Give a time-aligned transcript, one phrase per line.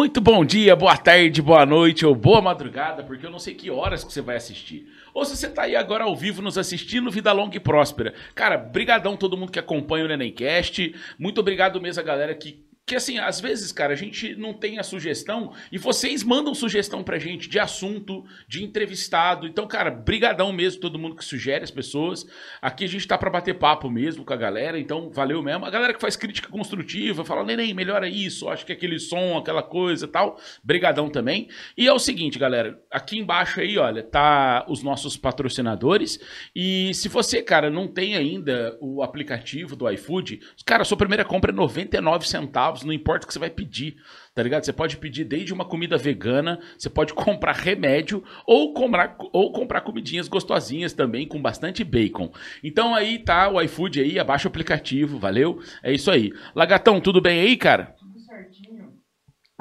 [0.00, 3.70] Muito bom dia, boa tarde, boa noite ou boa madrugada, porque eu não sei que
[3.70, 4.88] horas que você vai assistir.
[5.12, 8.14] Ou se você tá aí agora ao vivo nos assistindo, vida longa e próspera.
[8.34, 10.94] Cara, brigadão todo mundo que acompanha o Nenemcast.
[11.18, 14.80] Muito obrigado mesmo a galera que que assim, às vezes, cara, a gente não tem
[14.80, 19.46] a sugestão e vocês mandam sugestão pra gente de assunto, de entrevistado.
[19.46, 22.26] Então, cara, brigadão mesmo todo mundo que sugere as pessoas.
[22.60, 25.64] Aqui a gente tá para bater papo mesmo com a galera, então valeu mesmo.
[25.64, 29.62] A galera que faz crítica construtiva, fala, neném, melhora isso, acho que aquele som, aquela
[29.62, 30.36] coisa tal.
[30.60, 31.48] Brigadão também.
[31.78, 36.18] E é o seguinte, galera, aqui embaixo aí, olha, tá os nossos patrocinadores.
[36.56, 41.52] E se você, cara, não tem ainda o aplicativo do iFood, cara, sua primeira compra
[41.52, 43.96] é 99 centavos não importa o que você vai pedir,
[44.34, 44.64] tá ligado?
[44.64, 49.80] Você pode pedir desde uma comida vegana, você pode comprar remédio ou comprar, ou comprar
[49.82, 52.30] comidinhas gostosinhas também com bastante bacon.
[52.62, 55.60] Então aí tá o iFood aí, abaixa o aplicativo, valeu?
[55.82, 56.32] É isso aí.
[56.54, 57.94] Lagatão, tudo bem aí, cara?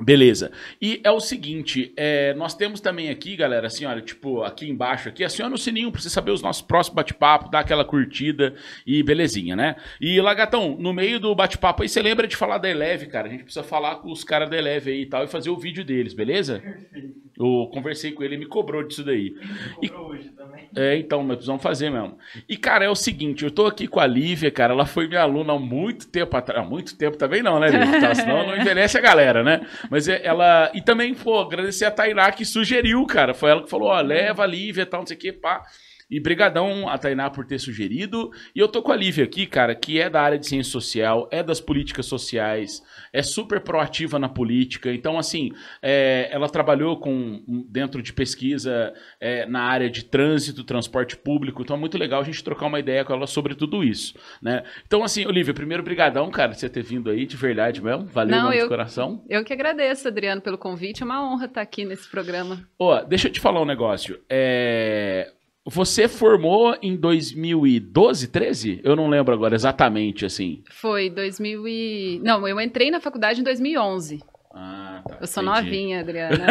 [0.02, 0.52] Beleza.
[0.82, 5.10] E é o seguinte, é, nós temos também aqui, galera, assim, olha, tipo, aqui embaixo,
[5.10, 9.04] aqui, aciona o sininho pra você saber os nossos próximos bate-papo, dar aquela curtida e
[9.04, 9.76] belezinha, né?
[10.00, 13.28] E, Lagatão, no meio do bate-papo aí, você lembra de falar da Eleve, cara?
[13.28, 15.58] A gente precisa falar com os caras da Eleve aí e tal e fazer o
[15.58, 16.60] vídeo deles, beleza?
[16.60, 17.29] Perfeito.
[17.40, 19.34] Eu conversei com ele, ele me cobrou disso daí.
[19.82, 20.70] Me cobrou e, hoje também.
[20.76, 22.18] É, então, mas precisamos fazer mesmo.
[22.50, 25.22] E, cara, é o seguinte, eu tô aqui com a Lívia, cara, ela foi minha
[25.22, 26.62] aluna há muito tempo atrás.
[26.62, 28.02] Há muito tempo também não, né, Lívia?
[28.02, 29.66] Tá, senão não envelhece a galera, né?
[29.90, 30.70] Mas é, ela.
[30.74, 33.34] E também, pô, agradecer a Tainá que sugeriu, cara.
[33.34, 35.64] Foi ela que falou: ó, leva a Lívia e tal, não sei o que, pá.
[36.10, 38.32] E brigadão a Tainá por ter sugerido.
[38.56, 41.28] E eu tô com a Lívia aqui, cara, que é da área de ciência social,
[41.32, 42.82] é das políticas sociais,
[43.14, 44.92] é super proativa na política.
[44.92, 45.52] Então, assim,
[45.82, 51.62] é, ela trabalhou com dentro de pesquisa é, na área de trânsito, transporte público.
[51.62, 54.64] Então é muito legal a gente trocar uma ideia com ela sobre tudo isso, né?
[54.86, 58.06] Então, assim, Olivia, primeiro brigadão, cara, você ter vindo aí, de verdade mesmo.
[58.06, 59.24] Valeu, Não, eu, de coração.
[59.30, 61.04] Eu que agradeço, Adriano, pelo convite.
[61.04, 62.68] É uma honra estar aqui nesse programa.
[62.78, 64.20] Ó, deixa eu te falar um negócio.
[64.30, 65.34] É
[65.70, 68.82] você formou em 2012, 13?
[68.84, 70.64] Eu não lembro agora exatamente, assim.
[70.70, 72.22] Foi 2000 e...
[72.24, 74.20] Não, eu entrei na faculdade em 2011.
[74.54, 75.18] Ah, tá.
[75.22, 75.66] Eu sou entendi.
[75.66, 76.46] novinha, Adriana.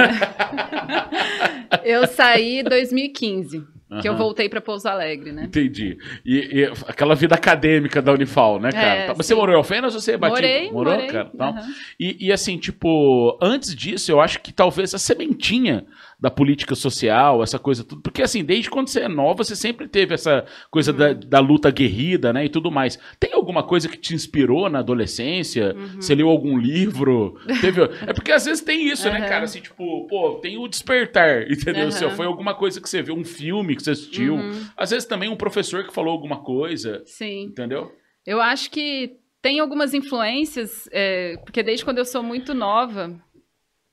[1.85, 3.67] eu saí em 2015.
[3.91, 4.01] Uhum.
[4.01, 5.45] Que eu voltei para Pouso Alegre, né?
[5.45, 5.97] Entendi.
[6.25, 8.87] E, e, aquela vida acadêmica da Unifal, né, cara?
[8.87, 10.43] É, tá, Mas você morou em Alfenas ou você é batido?
[10.43, 11.09] Morei, Morou, morei.
[11.09, 11.31] cara?
[11.35, 11.75] Então, uhum.
[11.99, 15.87] e, e assim, tipo, antes disso, eu acho que talvez a sementinha
[16.21, 18.03] da política social, essa coisa tudo.
[18.03, 20.99] Porque, assim, desde quando você é nova, você sempre teve essa coisa uhum.
[20.99, 22.45] da, da, luta guerrida, né?
[22.45, 22.99] E tudo mais.
[23.21, 25.77] Tem alguma coisa que te inspirou na adolescência?
[25.77, 26.01] Uhum.
[26.01, 27.39] Você leu algum livro?
[27.61, 27.83] Teve...
[28.05, 29.15] é porque às vezes tem isso, uhum.
[29.15, 29.45] né, cara?
[29.45, 31.87] Assim, tipo, pô, tem o despertar, entendeu?
[31.89, 34.35] Assim, foi alguma coisa que você viu, um filme que você assistiu.
[34.35, 34.67] Uhum.
[34.77, 37.01] Às vezes também um professor que falou alguma coisa.
[37.07, 37.43] Sim.
[37.45, 37.93] Entendeu?
[38.27, 43.15] Eu acho que tem algumas influências, é, porque desde quando eu sou muito nova,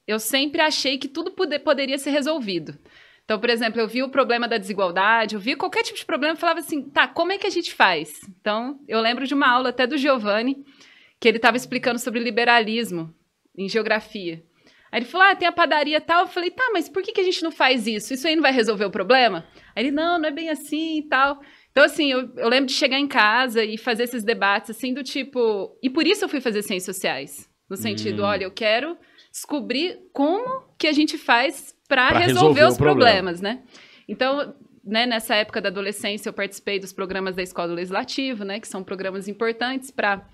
[0.08, 2.78] eu sempre achei que tudo poder, poderia ser resolvido.
[3.24, 6.36] Então, por exemplo, eu vi o problema da desigualdade, eu vi qualquer tipo de problema
[6.36, 8.22] e falava assim, tá, como é que a gente faz?
[8.40, 10.64] Então, eu lembro de uma aula até do Giovanni,
[11.20, 13.12] que ele estava explicando sobre liberalismo
[13.58, 14.44] em geografia.
[14.92, 16.22] Aí ele falou, ah, tem a padaria tal.
[16.22, 18.14] Eu falei, tá, mas por que, que a gente não faz isso?
[18.14, 19.46] Isso aí não vai resolver o problema?
[19.76, 21.42] Aí ele, não, não é bem assim e tal.
[21.72, 25.04] Então, assim, eu, eu lembro de chegar em casa e fazer esses debates, assim, do
[25.04, 25.78] tipo...
[25.82, 27.50] E por isso eu fui fazer ciências sociais.
[27.70, 28.26] No sentido, hum.
[28.26, 28.96] olha, eu quero
[29.36, 33.60] descobrir como que a gente faz para resolver, resolver, os problemas, problema.
[33.60, 33.64] né?
[34.08, 38.62] Então, né, nessa época da adolescência, eu participei dos programas da Escola do Legislativo, né,
[38.62, 40.26] que são programas importantes para,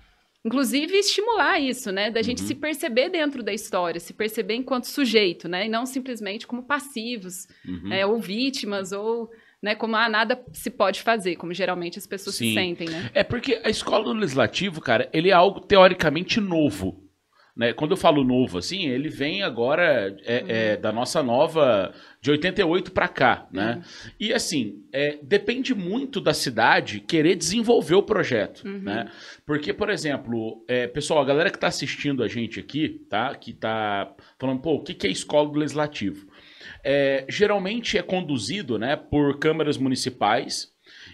[0.44, 2.46] inclusive, estimular isso, né, da gente uhum.
[2.46, 7.48] se perceber dentro da história, se perceber enquanto sujeito, né, e não simplesmente como passivos,
[7.66, 7.92] uhum.
[7.92, 9.28] é, ou vítimas, ou
[9.60, 12.48] né, como ah, nada se pode fazer, como geralmente as pessoas Sim.
[12.48, 13.10] se sentem, né?
[13.14, 17.02] É porque a escola do legislativo, cara, ele é algo teoricamente novo.
[17.54, 17.74] Né?
[17.74, 22.92] Quando eu falo novo, assim, ele vem agora é, é, da nossa nova de 88
[22.92, 23.74] para cá, né?
[23.76, 24.10] Uhum.
[24.18, 28.78] E assim, é, depende muito da cidade querer desenvolver o projeto, uhum.
[28.78, 29.10] né?
[29.44, 33.34] Porque, por exemplo, é, pessoal, a galera que está assistindo a gente aqui, tá?
[33.34, 36.26] Que está falando, pô, o que, que é escola do legislativo?
[36.82, 40.72] É, geralmente é conduzido, né, por câmaras municipais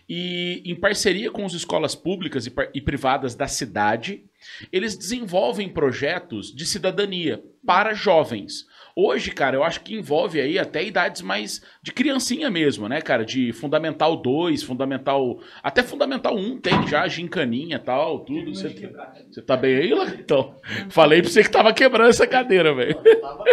[0.09, 4.25] e em parceria com as escolas públicas e, e privadas da cidade,
[4.73, 8.67] eles desenvolvem projetos de cidadania para jovens.
[8.97, 13.25] Hoje, cara, eu acho que envolve aí até idades mais de criancinha mesmo, né, cara?
[13.25, 15.39] De Fundamental 2, Fundamental.
[15.63, 18.53] Até Fundamental 1 tem já, gincaninha e tal, tudo.
[18.55, 19.13] Você tá,
[19.47, 20.57] tá bem aí, Então,
[20.91, 22.97] falei pra você que tava quebrando essa cadeira, velho.
[23.21, 23.45] Tava.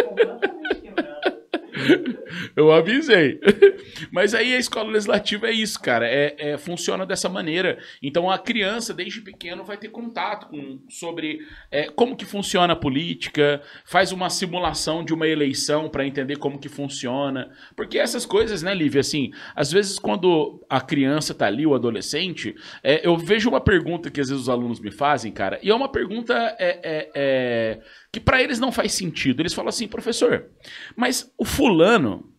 [2.54, 3.40] Eu avisei.
[4.10, 6.06] Mas aí a escola legislativa é isso, cara.
[6.06, 7.78] É, é, funciona dessa maneira.
[8.02, 11.40] Então a criança, desde pequeno, vai ter contato com, sobre
[11.70, 16.58] é, como que funciona a política, faz uma simulação de uma eleição para entender como
[16.58, 17.50] que funciona.
[17.76, 22.54] Porque essas coisas, né, Lívia, assim, às vezes quando a criança tá ali, o adolescente,
[22.82, 25.74] é, eu vejo uma pergunta que às vezes os alunos me fazem, cara, e é
[25.74, 27.80] uma pergunta é, é, é
[28.16, 29.42] que para eles não faz sentido.
[29.42, 30.46] Eles falam assim, professor,
[30.96, 32.32] mas o fulano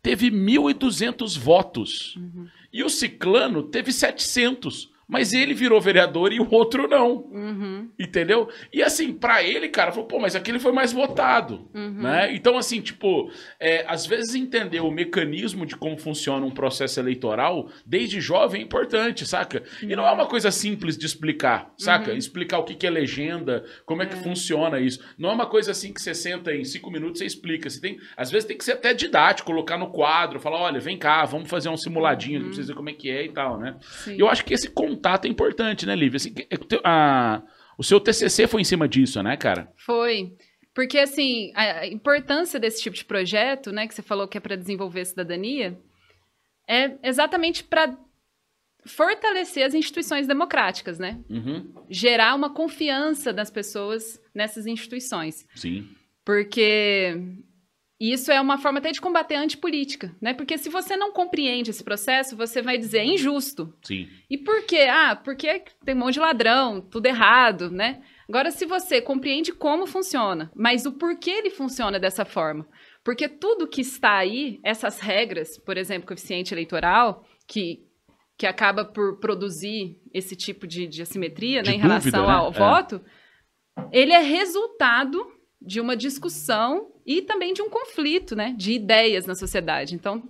[0.00, 2.46] teve 1.200 votos uhum.
[2.72, 4.92] e o ciclano teve 700.
[5.06, 7.26] Mas ele virou vereador e o outro não.
[7.30, 7.90] Uhum.
[7.98, 8.48] Entendeu?
[8.72, 11.68] E assim, para ele, cara, falou, pô, mas aquele foi mais votado.
[11.74, 12.02] Uhum.
[12.02, 12.34] Né?
[12.34, 13.30] Então, assim, tipo,
[13.60, 18.64] é, às vezes entender o mecanismo de como funciona um processo eleitoral, desde jovem, é
[18.64, 19.62] importante, saca?
[19.82, 19.90] Uhum.
[19.90, 22.10] E não é uma coisa simples de explicar, saca?
[22.10, 22.16] Uhum.
[22.16, 24.18] Explicar o que, que é legenda, como é que é.
[24.18, 25.00] funciona isso.
[25.18, 27.68] Não é uma coisa assim que você senta em cinco minutos e explica.
[27.68, 30.96] Você tem, às vezes tem que ser até didático, colocar no quadro, falar, olha, vem
[30.96, 32.46] cá, vamos fazer um simuladinho, uhum.
[32.46, 33.76] pra vocês verem como é que é e tal, né?
[33.80, 34.16] Sim.
[34.18, 36.16] Eu acho que esse contato é importante, né, Lívia?
[36.16, 36.34] Assim,
[36.84, 37.42] a,
[37.78, 39.72] o seu TCC foi em cima disso, né, cara?
[39.76, 40.32] Foi.
[40.74, 44.56] Porque, assim, a importância desse tipo de projeto, né, que você falou que é para
[44.56, 45.78] desenvolver cidadania,
[46.68, 47.96] é exatamente para
[48.84, 51.20] fortalecer as instituições democráticas, né?
[51.30, 51.72] Uhum.
[51.88, 55.46] Gerar uma confiança das pessoas nessas instituições.
[55.54, 55.88] Sim.
[56.24, 57.20] Porque
[58.04, 60.34] e isso é uma forma até de combater a antipolítica, né?
[60.34, 63.74] Porque se você não compreende esse processo, você vai dizer é injusto.
[63.82, 64.06] Sim.
[64.28, 64.88] E por quê?
[64.90, 68.02] Ah, porque tem um monte de ladrão, tudo errado, né?
[68.28, 72.68] Agora, se você compreende como funciona, mas o porquê ele funciona dessa forma,
[73.02, 77.86] porque tudo que está aí, essas regras, por exemplo, coeficiente eleitoral, que,
[78.36, 82.32] que acaba por produzir esse tipo de, de assimetria de né, em dúvida, relação né?
[82.34, 82.52] ao é.
[82.52, 83.00] voto,
[83.90, 85.26] ele é resultado
[85.58, 89.94] de uma discussão e também de um conflito, né, de ideias na sociedade.
[89.94, 90.22] Então,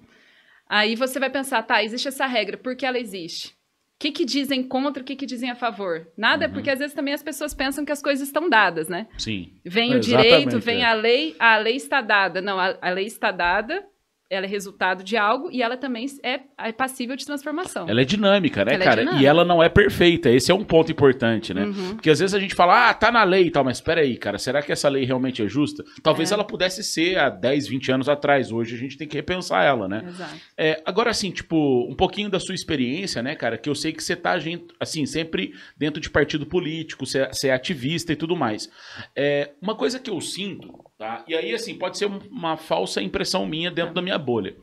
[0.68, 3.48] aí você vai pensar, tá, existe essa regra, por que ela existe?
[3.48, 6.08] O que, que dizem contra, o que, que dizem a favor?
[6.16, 6.52] Nada, uhum.
[6.52, 9.06] porque às vezes também as pessoas pensam que as coisas estão dadas, né?
[9.16, 9.52] Sim.
[9.64, 10.84] Vem o direito, vem é.
[10.84, 12.42] a lei, a lei está dada.
[12.42, 13.86] Não, a, a lei está dada,
[14.34, 17.88] ela é resultado de algo e ela também é, é passível de transformação.
[17.88, 19.02] Ela é dinâmica, né, ela é cara?
[19.02, 20.30] É e ela não é perfeita.
[20.30, 21.64] Esse é um ponto importante, né?
[21.64, 21.94] Uhum.
[21.94, 24.16] Porque às vezes a gente fala, ah, tá na lei e tal, mas espera aí,
[24.16, 25.84] cara, será que essa lei realmente é justa?
[26.02, 26.34] Talvez é.
[26.34, 28.50] ela pudesse ser há 10, 20 anos atrás.
[28.50, 30.04] Hoje a gente tem que repensar ela, né?
[30.06, 30.34] Exato.
[30.56, 33.56] É, agora, assim, tipo, um pouquinho da sua experiência, né, cara?
[33.56, 34.34] Que eu sei que você tá,
[34.80, 38.68] assim, sempre dentro de partido político, você, é ativista e tudo mais.
[39.14, 41.24] É, uma coisa que eu sinto Tá?
[41.26, 44.56] E aí, assim, pode ser uma falsa impressão minha dentro da minha bolha.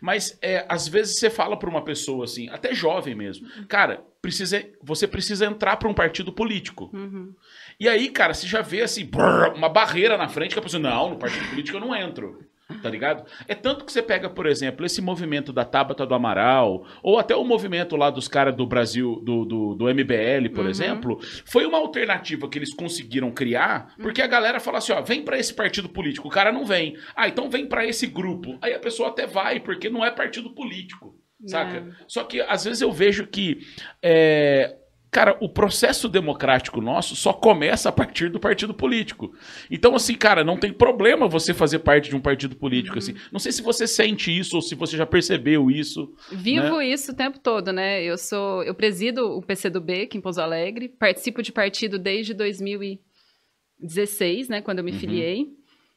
[0.00, 4.64] Mas, é, às vezes, você fala para uma pessoa, assim, até jovem mesmo, cara, precisa,
[4.82, 6.90] você precisa entrar para um partido político.
[6.92, 7.34] Uhum.
[7.80, 10.80] E aí, cara, você já vê, assim, brrr, uma barreira na frente que a pessoa,
[10.80, 12.38] não, no partido político eu não entro.
[12.82, 13.24] Tá ligado?
[13.46, 17.34] É tanto que você pega, por exemplo, esse movimento da Tabata do Amaral, ou até
[17.36, 20.70] o movimento lá dos caras do Brasil, do, do, do, MBL, por uhum.
[20.70, 25.22] exemplo, foi uma alternativa que eles conseguiram criar, porque a galera fala assim: ó, vem
[25.22, 26.96] para esse partido político, o cara não vem.
[27.14, 28.58] Ah, então vem para esse grupo.
[28.60, 31.14] Aí a pessoa até vai, porque não é partido político.
[31.46, 31.80] Saca?
[31.80, 31.92] Não.
[32.08, 33.58] Só que às vezes eu vejo que
[34.02, 34.74] é,
[35.10, 39.32] Cara, o processo democrático nosso só começa a partir do partido político.
[39.70, 43.14] Então, assim, cara, não tem problema você fazer parte de um partido político, assim.
[43.32, 46.12] Não sei se você sente isso ou se você já percebeu isso.
[46.30, 46.88] Vivo né?
[46.88, 48.02] isso o tempo todo, né?
[48.02, 54.48] Eu sou, eu presido o PCdoB aqui em Pouso Alegre, participo de partido desde 2016,
[54.48, 54.98] né, quando eu me uhum.
[54.98, 55.46] filiei.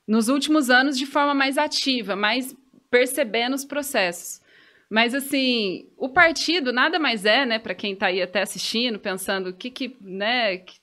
[0.07, 2.55] Nos últimos anos de forma mais ativa, mais
[2.89, 4.39] percebendo os processos.
[4.89, 9.50] Mas, assim, o partido nada mais é, né, para quem está aí até assistindo, pensando
[9.50, 10.79] o que que, né, que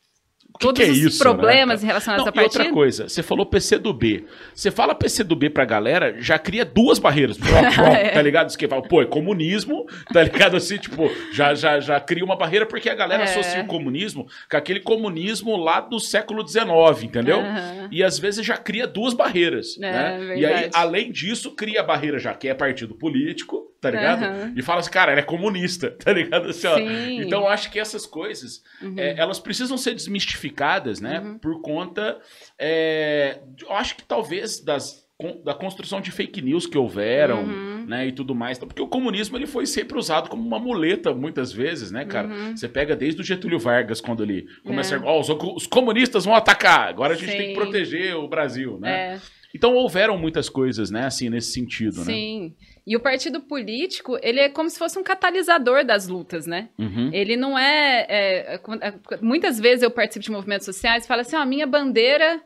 [0.59, 1.85] todos que é os isso, problemas né?
[1.85, 2.43] em relação a essa partida.
[2.43, 4.25] E outra coisa, você falou PC do B.
[4.55, 7.39] Você fala PC do B pra galera, já cria duas barreiras.
[7.95, 8.11] é.
[8.11, 8.51] Tá ligado?
[8.51, 10.57] Você fala, pô, é comunismo, tá ligado?
[10.57, 13.25] Assim, tipo, já, já, já cria uma barreira porque a galera é.
[13.25, 17.39] associa o comunismo com aquele comunismo lá do século XIX, entendeu?
[17.39, 17.89] Uhum.
[17.91, 19.77] E às vezes já cria duas barreiras.
[19.79, 20.39] É, né?
[20.39, 24.23] E aí, além disso, cria a barreira já que é partido político, tá ligado?
[24.25, 24.55] Uhum.
[24.57, 26.49] E fala assim, cara, ela é comunista, tá ligado?
[26.49, 28.95] Assim, ó, então eu acho que essas coisas, uhum.
[28.97, 31.21] é, elas precisam ser desmistificadas, né?
[31.21, 31.39] Uhum.
[31.39, 32.19] Por conta,
[32.59, 35.07] é, eu acho que talvez das
[35.43, 37.87] da construção de fake news que houveram, uhum.
[37.87, 38.59] né, e tudo mais.
[38.59, 42.29] Porque o comunismo ele foi sempre usado como uma muleta muitas vezes, né, cara?
[42.29, 42.55] Uhum.
[42.55, 44.99] Você pega desde o Getúlio Vargas quando ele começa é.
[44.99, 47.39] a, oh, os, os, comunistas vão atacar, agora a gente Sim.
[47.39, 49.15] tem que proteger o Brasil, né?
[49.15, 49.21] É.
[49.55, 52.01] Então houveram muitas coisas, né, assim, nesse sentido, Sim.
[52.01, 52.05] né?
[52.13, 52.55] Sim.
[52.87, 56.69] E o partido político, ele é como se fosse um catalisador das lutas, né?
[56.79, 57.11] Uhum.
[57.13, 61.35] Ele não é, é, é, Muitas vezes eu participo de movimentos sociais e falo assim:
[61.35, 62.41] ó, a minha bandeira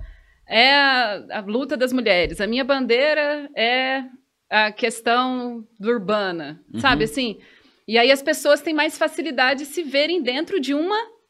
[0.49, 4.03] é a, a, luta das mulheres, a minha bandeira é
[4.49, 6.81] a questão urbana, uhum.
[6.81, 7.39] sabe assim?
[7.87, 11.21] E aí as pessoas têm mais facilidade de se verem dentro de uma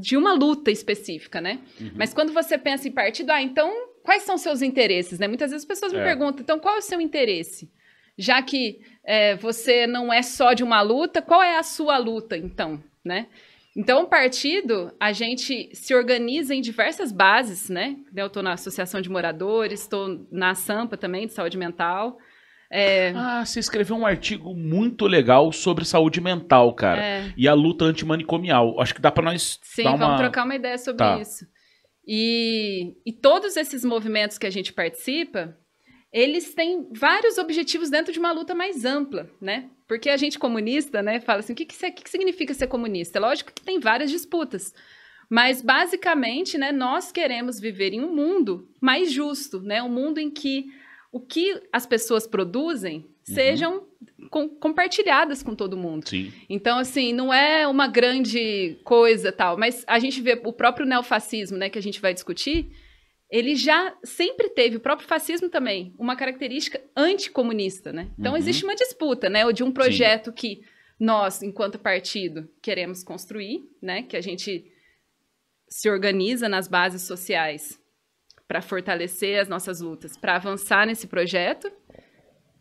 [0.00, 1.60] de uma luta específica, né?
[1.80, 1.92] Uhum.
[1.94, 5.26] Mas quando você pensa em partido, ah, então quais são seus interesses, né?
[5.28, 6.04] Muitas vezes as pessoas me é.
[6.04, 7.70] perguntam, então qual é o seu interesse?
[8.20, 12.36] Já que é, você não é só de uma luta, qual é a sua luta,
[12.36, 13.28] então, né?
[13.74, 17.96] Então, o partido, a gente se organiza em diversas bases, né?
[18.14, 22.18] Eu estou na Associação de Moradores, estou na SAMPA também, de saúde mental.
[22.70, 23.12] É...
[23.16, 27.02] Ah, você escreveu um artigo muito legal sobre saúde mental, cara.
[27.02, 27.32] É...
[27.36, 28.78] E a luta antimanicomial.
[28.80, 29.58] Acho que dá para nós.
[29.62, 29.98] Sim, dar uma...
[29.98, 31.18] vamos trocar uma ideia sobre tá.
[31.18, 31.46] isso.
[32.06, 35.56] E, e todos esses movimentos que a gente participa,
[36.12, 39.70] eles têm vários objetivos dentro de uma luta mais ampla, né?
[39.86, 43.20] Porque a gente comunista, né, fala assim, o que, que, que significa ser comunista?
[43.20, 44.74] Lógico que tem várias disputas.
[45.28, 49.80] Mas, basicamente, né, nós queremos viver em um mundo mais justo, né?
[49.80, 50.66] Um mundo em que
[51.12, 53.34] o que as pessoas produzem uhum.
[53.34, 53.86] sejam
[54.28, 56.08] com, compartilhadas com todo mundo.
[56.08, 56.32] Sim.
[56.48, 61.56] Então, assim, não é uma grande coisa tal, mas a gente vê o próprio neofascismo,
[61.56, 62.70] né, que a gente vai discutir,
[63.30, 68.10] ele já sempre teve, o próprio fascismo também, uma característica anticomunista, né?
[68.18, 68.38] Então, uhum.
[68.38, 70.34] existe uma disputa, né, de um projeto Sim.
[70.34, 70.64] que
[70.98, 74.70] nós, enquanto partido, queremos construir, né, que a gente
[75.68, 77.80] se organiza nas bases sociais
[78.48, 81.70] para fortalecer as nossas lutas, para avançar nesse projeto.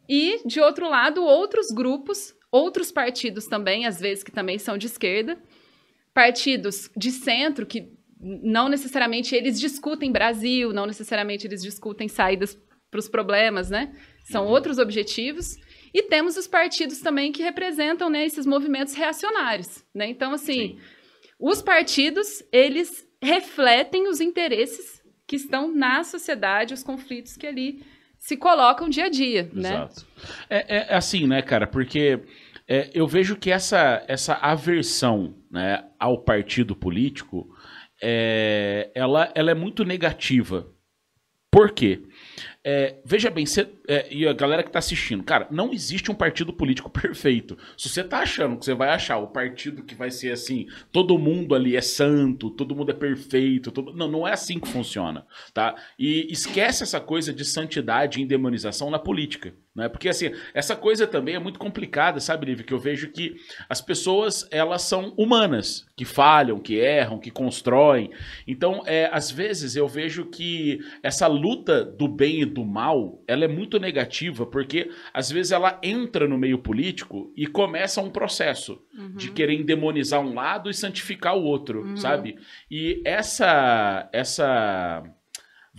[0.07, 4.85] E, de outro lado, outros grupos, outros partidos também, às vezes que também são de
[4.85, 5.41] esquerda,
[6.13, 12.59] partidos de centro que não necessariamente eles discutem Brasil, não necessariamente eles discutem saídas
[12.91, 13.93] para os problemas, né?
[14.23, 14.51] São uhum.
[14.51, 15.55] outros objetivos.
[15.93, 20.07] E temos os partidos também que representam né, esses movimentos reacionários, né?
[20.07, 20.79] Então, assim, Sim.
[21.39, 27.83] os partidos, eles refletem os interesses que estão na sociedade, os conflitos que ali
[28.17, 29.69] se colocam dia a dia, né?
[29.69, 30.05] Exato.
[30.49, 30.65] né?
[30.67, 31.65] É, é assim, né, cara?
[31.65, 32.19] Porque
[32.67, 37.47] é, eu vejo que essa, essa aversão né, ao partido político,
[38.01, 40.67] é, ela, ela é muito negativa.
[41.51, 42.03] Por quê?
[42.63, 46.15] É, veja bem, cê, é, e a galera que tá assistindo, cara, não existe um
[46.15, 47.57] partido político perfeito.
[47.75, 51.17] Se você tá achando que você vai achar o partido que vai ser assim, todo
[51.17, 53.93] mundo ali é santo, todo mundo é perfeito, todo...
[53.93, 55.75] não, não é assim que funciona, tá?
[55.97, 59.53] E esquece essa coisa de santidade e demonização na política.
[59.79, 59.87] Né?
[59.89, 62.65] Porque assim, essa coisa também é muito complicada, sabe, Lívia?
[62.65, 63.37] Que eu vejo que
[63.69, 68.11] as pessoas, elas são humanas, que falham, que erram, que constroem.
[68.45, 73.45] Então, é, às vezes eu vejo que essa luta do bem e do mal, ela
[73.45, 78.81] é muito negativa, porque às vezes ela entra no meio político e começa um processo
[78.93, 79.15] uhum.
[79.15, 81.95] de querer endemonizar um lado e santificar o outro, uhum.
[81.97, 82.37] sabe?
[82.69, 85.03] E essa essa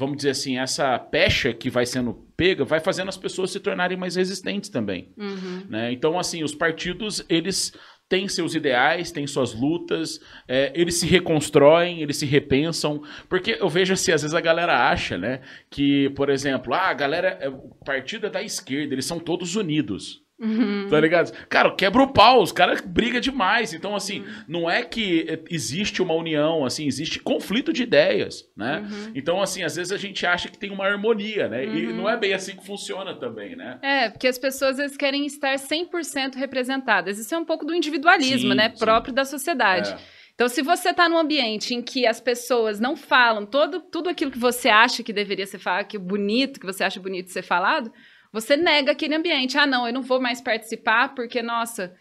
[0.01, 3.99] vamos dizer assim, essa pecha que vai sendo pega vai fazendo as pessoas se tornarem
[3.99, 5.13] mais resistentes também.
[5.19, 5.67] Uhum.
[5.69, 5.93] Né?
[5.93, 7.71] Então, assim, os partidos, eles
[8.09, 10.19] têm seus ideais, têm suas lutas,
[10.49, 14.89] é, eles se reconstroem, eles se repensam, porque eu vejo assim, às vezes a galera
[14.91, 19.05] acha, né, que, por exemplo, ah, a galera, é, o partido é da esquerda, eles
[19.05, 20.23] são todos unidos.
[20.41, 20.87] Uhum.
[20.89, 21.33] Tá ligado?
[21.49, 23.75] Cara, quebra o pau, os caras brigam demais.
[23.75, 24.45] Então, assim, uhum.
[24.49, 28.79] não é que existe uma união, assim, existe conflito de ideias, né?
[28.81, 29.13] Uhum.
[29.15, 31.65] Então, assim, às vezes a gente acha que tem uma harmonia, né?
[31.65, 31.97] E uhum.
[31.97, 33.79] não é bem assim que funciona também, né?
[33.83, 37.19] É, porque as pessoas às vezes querem estar 100% representadas.
[37.19, 38.71] Isso é um pouco do individualismo, sim, né?
[38.71, 38.79] Sim.
[38.79, 39.91] Próprio da sociedade.
[39.93, 39.99] É.
[40.35, 44.31] Então, se você está num ambiente em que as pessoas não falam todo, tudo aquilo
[44.31, 47.93] que você acha que deveria ser falado, que bonito, que você acha bonito ser falado,
[48.33, 49.59] você nega aquele ambiente.
[49.59, 51.95] Ah, não, eu não vou mais participar porque, nossa,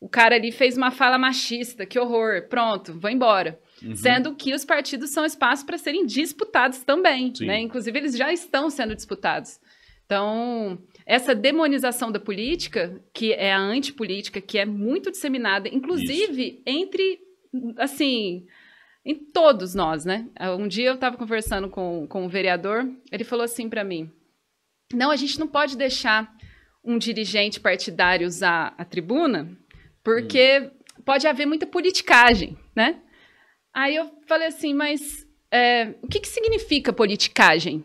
[0.00, 3.60] o cara ali fez uma fala machista, que horror, pronto, vou embora.
[3.82, 3.94] Uhum.
[3.94, 7.46] Sendo que os partidos são espaços para serem disputados também, Sim.
[7.46, 7.60] né?
[7.60, 9.58] Inclusive, eles já estão sendo disputados.
[10.04, 16.62] Então, essa demonização da política, que é a antipolítica, que é muito disseminada, inclusive Isso.
[16.66, 17.20] entre,
[17.78, 18.44] assim,
[19.04, 20.28] em todos nós, né?
[20.58, 24.10] Um dia eu estava conversando com, com um vereador, ele falou assim para mim,
[24.92, 26.32] não, a gente não pode deixar
[26.84, 29.56] um dirigente partidário usar a tribuna,
[30.02, 31.02] porque hum.
[31.04, 33.00] pode haver muita politicagem, né?
[33.72, 37.84] Aí eu falei assim, mas é, o que, que significa politicagem?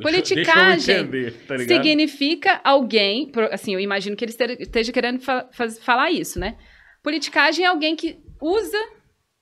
[0.00, 5.48] Politicagem deixa tá significa alguém, assim, eu imagino que ele esteja querendo fa
[5.80, 6.58] falar isso, né?
[7.02, 8.78] Politicagem é alguém que usa,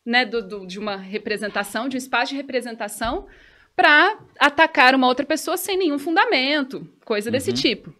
[0.07, 3.27] né, do, do, de uma representação, de um espaço de representação,
[3.77, 7.57] para atacar uma outra pessoa sem nenhum fundamento, coisa desse uhum.
[7.57, 7.95] tipo.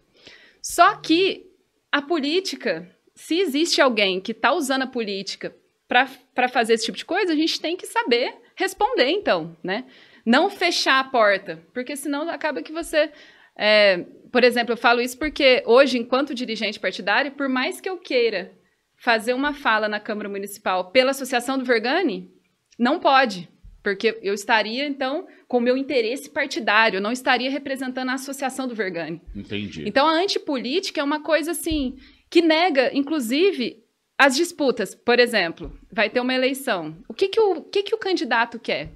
[0.61, 1.45] Só que
[1.91, 5.55] a política, se existe alguém que está usando a política
[5.87, 9.85] para fazer esse tipo de coisa, a gente tem que saber responder, então, né?
[10.25, 13.11] Não fechar a porta, porque senão acaba que você.
[13.57, 17.97] É, por exemplo, eu falo isso porque hoje, enquanto dirigente partidário, por mais que eu
[17.97, 18.51] queira
[18.97, 22.31] fazer uma fala na Câmara Municipal pela Associação do Vergani,
[22.79, 23.47] não pode.
[23.85, 28.67] Porque eu estaria, então, com o meu interesse partidário, eu não estaria representando a Associação
[28.67, 29.21] do Vergani.
[29.35, 29.83] Entendi.
[29.85, 31.95] Então, a antipolítica é uma coisa, assim,
[32.27, 33.83] que nega, inclusive,
[34.17, 34.95] as disputas.
[34.95, 36.97] Por exemplo, vai ter uma eleição.
[37.07, 38.89] O que, que, o, que, que o candidato quer?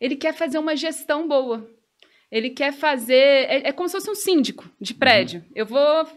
[0.00, 1.68] Ele quer fazer uma gestão boa.
[2.30, 3.14] Ele quer fazer.
[3.14, 5.40] É, é como se fosse um síndico de prédio.
[5.40, 5.52] Uhum.
[5.54, 6.08] Eu vou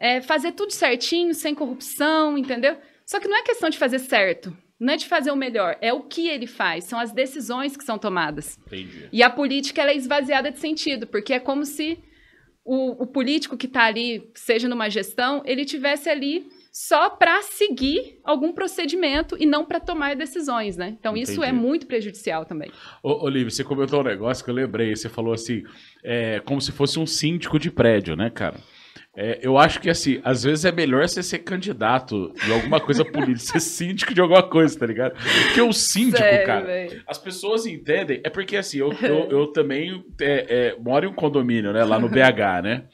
[0.00, 2.76] é, fazer tudo certinho, sem corrupção, entendeu?
[3.06, 4.52] Só que não é questão de fazer certo.
[4.82, 7.84] Não é de fazer o melhor, é o que ele faz, são as decisões que
[7.84, 8.58] são tomadas.
[8.66, 9.08] Entendi.
[9.12, 12.00] E a política é esvaziada de sentido, porque é como se
[12.64, 18.18] o, o político que está ali, seja numa gestão, ele tivesse ali só para seguir
[18.24, 20.96] algum procedimento e não para tomar decisões, né?
[20.98, 21.30] Então Entendi.
[21.30, 22.72] isso é muito prejudicial também.
[23.02, 24.96] Ô, Olivia, você comentou um negócio que eu lembrei.
[24.96, 25.62] Você falou assim,
[26.02, 28.58] é, como se fosse um síndico de prédio, né, cara?
[29.14, 33.04] É, eu acho que, assim, às vezes é melhor você ser candidato de alguma coisa
[33.04, 35.14] política, ser síndico de alguma coisa, tá ligado?
[35.44, 37.02] Porque o síndico, Sério, cara, véio?
[37.06, 38.22] as pessoas entendem.
[38.24, 41.98] É porque, assim, eu, eu, eu também é, é, moro em um condomínio, né, lá
[41.98, 42.84] no BH, né?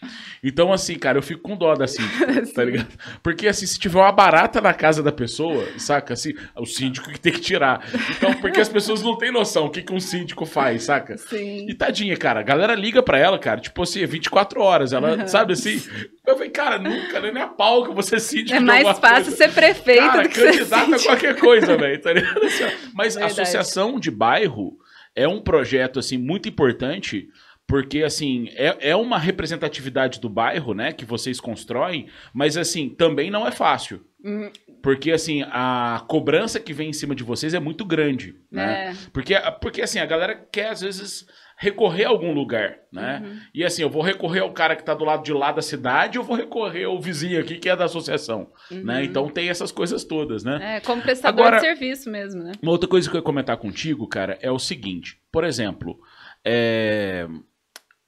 [0.43, 2.89] Então, assim, cara, eu fico com dó da síndica, tá ligado?
[3.23, 6.15] Porque, assim, se tiver uma barata na casa da pessoa, saca?
[6.15, 7.81] Assim, o síndico que tem que tirar.
[8.17, 11.17] Então, porque as pessoas não têm noção o que, que um síndico faz, saca?
[11.17, 11.69] Sim.
[11.69, 14.93] E tadinha, cara, a galera liga pra ela, cara, tipo assim, 24 horas.
[14.93, 15.79] Ela, sabe assim
[16.27, 19.37] eu falei, cara, nunca, nem a pau que você síndico É mais fácil coisa.
[19.37, 22.11] ser prefeito cara, do que candidato a qualquer coisa, velho, tá?
[22.11, 24.77] Assim, mas a associação de bairro
[25.15, 27.29] é um projeto, assim, muito importante
[27.69, 33.31] porque assim é, é uma representatividade do bairro, né, que vocês constroem, mas assim também
[33.31, 34.51] não é fácil, uhum.
[34.83, 38.91] porque assim a cobrança que vem em cima de vocês é muito grande, né?
[38.91, 38.95] É.
[39.13, 41.27] Porque porque assim a galera quer às vezes
[41.61, 43.21] recorrer a algum lugar, né?
[43.23, 43.39] Uhum.
[43.53, 46.17] E assim, eu vou recorrer ao cara que está do lado de lá da cidade,
[46.17, 48.85] ou vou recorrer ao vizinho aqui que é da associação, uhum.
[48.85, 49.05] né?
[49.05, 50.77] Então tem essas coisas todas, né?
[50.77, 52.53] É, como prestador Agora, de serviço mesmo, né?
[52.63, 55.21] Uma outra coisa que eu ia comentar contigo, cara, é o seguinte.
[55.33, 55.99] Por exemplo,
[56.45, 57.27] é,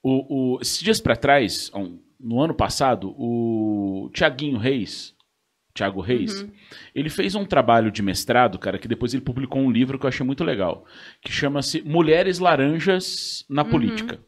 [0.01, 1.73] o, o, esses dias para trás,
[2.21, 5.13] no ano passado, o Tiaguinho Reis,
[5.81, 6.51] Tiago Reis, uhum.
[6.95, 10.09] ele fez um trabalho de mestrado, cara, que depois ele publicou um livro que eu
[10.09, 10.85] achei muito legal,
[11.23, 13.71] que chama-se Mulheres Laranjas na uhum.
[13.71, 14.21] Política.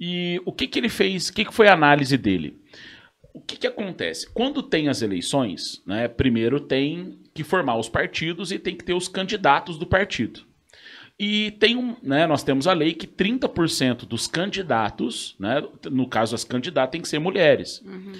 [0.00, 2.60] E o que, que ele fez, o que, que foi a análise dele?
[3.32, 4.28] O que, que acontece?
[4.32, 8.94] Quando tem as eleições, né, primeiro tem que formar os partidos e tem que ter
[8.94, 10.40] os candidatos do partido.
[11.16, 16.34] E tem um, né, nós temos a lei que 30% dos candidatos, né, no caso
[16.34, 17.80] as candidatas, tem que ser mulheres.
[17.82, 18.12] Uhum.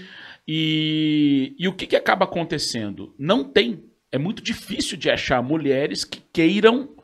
[0.46, 3.14] E, e o que, que acaba acontecendo?
[3.18, 3.84] Não tem.
[4.12, 6.94] É muito difícil de achar mulheres que queiram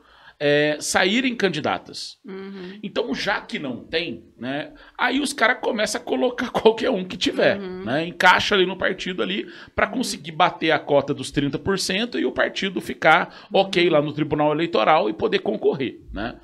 [0.42, 2.18] é, saírem candidatas.
[2.24, 2.78] Uhum.
[2.82, 7.18] Então, já que não tem, né, aí os caras começam a colocar qualquer um que
[7.18, 7.60] tiver.
[7.60, 7.84] Uhum.
[7.84, 12.32] Né, encaixa ali no partido ali para conseguir bater a cota dos 30% e o
[12.32, 13.60] partido ficar uhum.
[13.60, 16.00] ok lá no Tribunal Eleitoral e poder concorrer.
[16.10, 16.36] Né?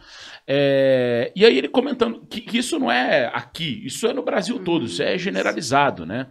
[0.47, 4.59] É, e aí ele comentando que, que, isso não é aqui, isso é no Brasil
[4.59, 5.19] todo, isso é uhum.
[5.19, 6.27] generalizado, né?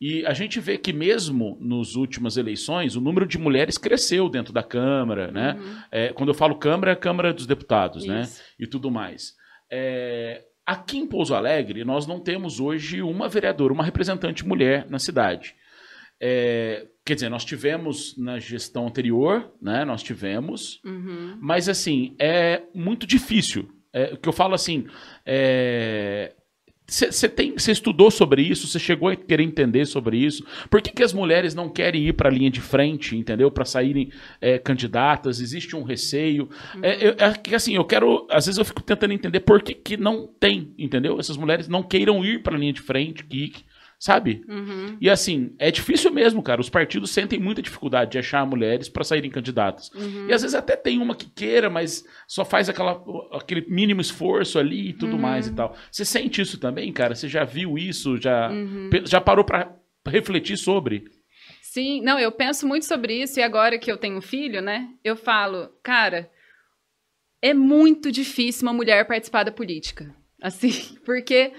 [0.00, 4.52] E a gente vê que mesmo nas últimas eleições, o número de mulheres cresceu dentro
[4.52, 5.54] da Câmara, né?
[5.58, 5.76] Uhum.
[5.90, 8.22] É, quando eu falo Câmara, é a Câmara dos Deputados, né?
[8.22, 8.38] Isso.
[8.38, 8.44] né?
[8.58, 9.34] E tudo mais.
[9.70, 14.98] É, aqui em Pouso Alegre, nós não temos hoje uma vereadora, uma representante mulher na
[14.98, 15.54] cidade.
[16.20, 19.84] É, quer dizer, nós tivemos na gestão anterior, né?
[19.84, 21.36] Nós tivemos, uhum.
[21.40, 23.68] mas assim, é muito difícil.
[23.92, 24.86] É, o que eu falo assim,
[25.24, 26.34] é,
[26.86, 28.66] você tem, você estudou sobre isso?
[28.66, 30.44] Você chegou a querer entender sobre isso?
[30.68, 33.50] Por que, que as mulheres não querem ir para a linha de frente, entendeu?
[33.50, 35.40] Para saírem é, candidatas?
[35.40, 36.48] Existe um receio?
[36.74, 36.80] Uhum.
[36.82, 37.16] É, é,
[37.50, 40.74] é, assim, eu quero, às vezes eu fico tentando entender por que, que não tem,
[40.78, 41.18] entendeu?
[41.18, 43.54] Essas mulheres não queiram ir para a linha de frente, que
[43.98, 44.44] sabe?
[44.48, 44.96] Uhum.
[45.00, 46.60] E assim, é difícil mesmo, cara.
[46.60, 49.90] Os partidos sentem muita dificuldade de achar mulheres para saírem candidatas.
[49.94, 50.26] Uhum.
[50.28, 53.02] E às vezes até tem uma que queira, mas só faz aquela,
[53.32, 55.22] aquele mínimo esforço ali e tudo uhum.
[55.22, 55.76] mais e tal.
[55.90, 57.14] Você sente isso também, cara?
[57.14, 58.20] Você já viu isso?
[58.20, 58.90] Já, uhum.
[59.04, 59.74] já parou para
[60.06, 61.04] refletir sobre?
[61.62, 64.88] Sim, não, eu penso muito sobre isso e agora que eu tenho filho, né?
[65.02, 66.30] Eu falo, cara,
[67.42, 70.14] é muito difícil uma mulher participar da política.
[70.40, 71.52] Assim, porque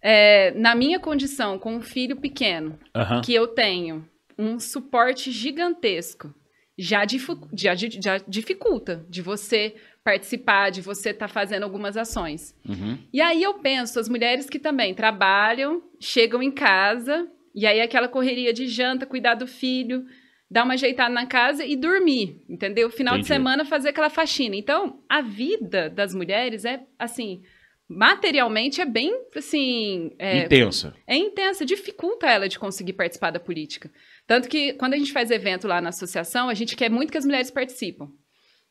[0.00, 3.20] é, na minha condição, com um filho pequeno, uhum.
[3.20, 4.08] que eu tenho
[4.38, 6.32] um suporte gigantesco,
[6.78, 12.54] já, dificu já, já dificulta de você participar, de você estar tá fazendo algumas ações.
[12.66, 12.98] Uhum.
[13.12, 18.08] E aí eu penso, as mulheres que também trabalham, chegam em casa, e aí aquela
[18.08, 20.06] correria de janta, cuidar do filho,
[20.50, 22.88] dar uma ajeitada na casa e dormir, entendeu?
[22.90, 23.28] Final Entendi.
[23.28, 24.56] de semana fazer aquela faxina.
[24.56, 27.42] Então, a vida das mulheres é assim
[27.88, 30.12] materialmente é bem, assim...
[30.18, 30.94] É, Intensa.
[31.06, 33.90] É intensa, dificulta ela de conseguir participar da política.
[34.26, 37.18] Tanto que, quando a gente faz evento lá na associação, a gente quer muito que
[37.18, 38.08] as mulheres participem.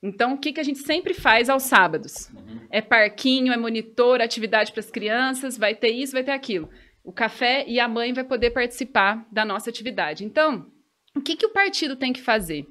[0.03, 2.29] Então, o que, que a gente sempre faz aos sábados?
[2.29, 2.67] Uhum.
[2.71, 6.69] É parquinho, é monitor, atividade para as crianças, vai ter isso, vai ter aquilo.
[7.03, 10.23] O café e a mãe vai poder participar da nossa atividade.
[10.23, 10.71] Então,
[11.15, 12.67] o que, que o partido tem que fazer?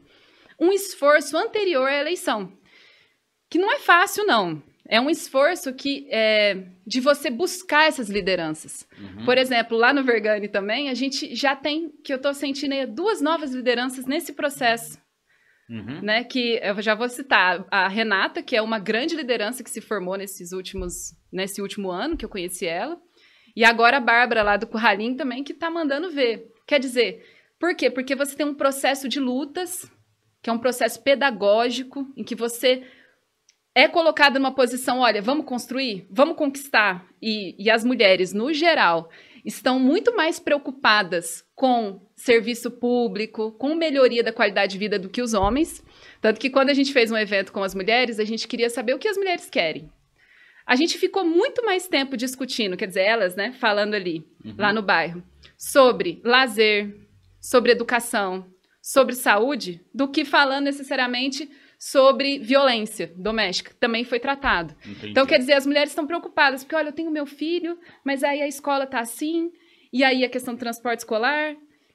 [0.61, 2.53] Um esforço anterior à eleição.
[3.51, 4.63] Que não é fácil, não.
[4.89, 8.87] É um esforço que é, de você buscar essas lideranças.
[8.99, 9.25] Uhum.
[9.25, 12.87] Por exemplo, lá no Vergani também, a gente já tem, que eu estou sentindo aí,
[12.87, 14.99] duas novas lideranças nesse processo.
[15.69, 16.01] Uhum.
[16.01, 19.81] Né, que eu já vou citar a Renata, que é uma grande liderança que se
[19.81, 22.97] formou nesses últimos, nesse último ano que eu conheci ela,
[23.57, 26.53] e agora a Bárbara lá do Curralim também, que está mandando ver.
[26.69, 27.27] Quer dizer,
[27.59, 27.91] por quê?
[27.91, 29.91] Porque você tem um processo de lutas,
[30.41, 32.85] que é um processo pedagógico, em que você
[33.77, 37.07] é colocado numa posição, olha, vamos construir, vamos conquistar.
[37.21, 39.11] E, e as mulheres, no geral,
[39.45, 45.21] estão muito mais preocupadas com serviço público, com melhoria da qualidade de vida do que
[45.21, 45.85] os homens.
[46.23, 48.95] Tanto que quando a gente fez um evento com as mulheres, a gente queria saber
[48.95, 49.91] o que as mulheres querem.
[50.67, 54.55] A gente ficou muito mais tempo discutindo, quer dizer, elas, né, falando ali, uhum.
[54.57, 55.23] lá no bairro,
[55.55, 56.97] sobre lazer,
[57.39, 58.47] sobre educação,
[58.81, 61.47] sobre saúde, do que falando necessariamente
[61.91, 64.75] sobre violência doméstica, também foi tratado.
[64.85, 65.11] Entendi.
[65.11, 68.43] Então, quer dizer, as mulheres estão preocupadas, porque, olha, eu tenho meu filho, mas aí
[68.43, 69.53] a escola está assim,
[69.93, 71.55] e aí a questão do transporte escolar,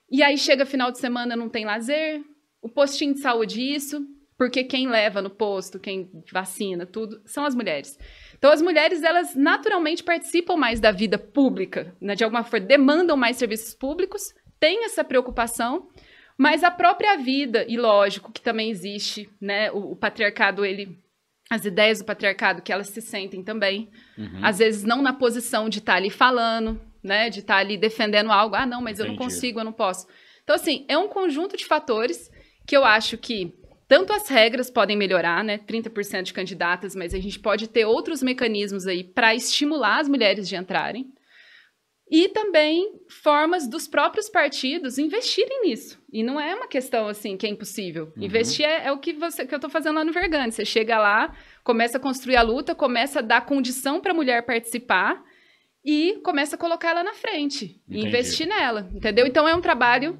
[0.10, 2.22] e aí chega final de semana, não tem lazer,
[2.62, 4.02] o postinho de saúde isso,
[4.38, 8.00] porque quem leva no posto, quem vacina, tudo, são as mulheres.
[8.38, 12.16] Então, as mulheres, elas naturalmente participam mais da vida pública, né?
[12.16, 15.90] de alguma forma, demandam mais serviços públicos, têm essa preocupação,
[16.38, 19.72] mas a própria vida, e lógico que também existe, né?
[19.72, 20.98] O, o patriarcado, ele.
[21.50, 23.90] As ideias do patriarcado que elas se sentem também.
[24.18, 24.40] Uhum.
[24.42, 27.30] Às vezes não na posição de estar tá ali falando, né?
[27.30, 28.56] De estar tá ali defendendo algo.
[28.56, 29.10] Ah, não, mas Entendi.
[29.10, 30.08] eu não consigo, eu não posso.
[30.44, 32.32] Então, assim, é um conjunto de fatores
[32.66, 33.54] que eu acho que
[33.88, 35.58] tanto as regras podem melhorar, né?
[35.58, 40.48] 30% de candidatas, mas a gente pode ter outros mecanismos aí para estimular as mulheres
[40.48, 41.12] de entrarem
[42.12, 45.98] e também formas dos próprios partidos investirem nisso.
[46.12, 48.12] E não é uma questão assim que é impossível.
[48.18, 48.24] Uhum.
[48.24, 50.54] Investir é, é, o que, você, que eu estou fazendo lá no Vergante.
[50.54, 54.46] Você chega lá, começa a construir a luta, começa a dar condição para a mulher
[54.46, 55.24] participar
[55.86, 59.26] e começa a colocar ela na frente e investir nela, entendeu?
[59.26, 60.20] Então é um trabalho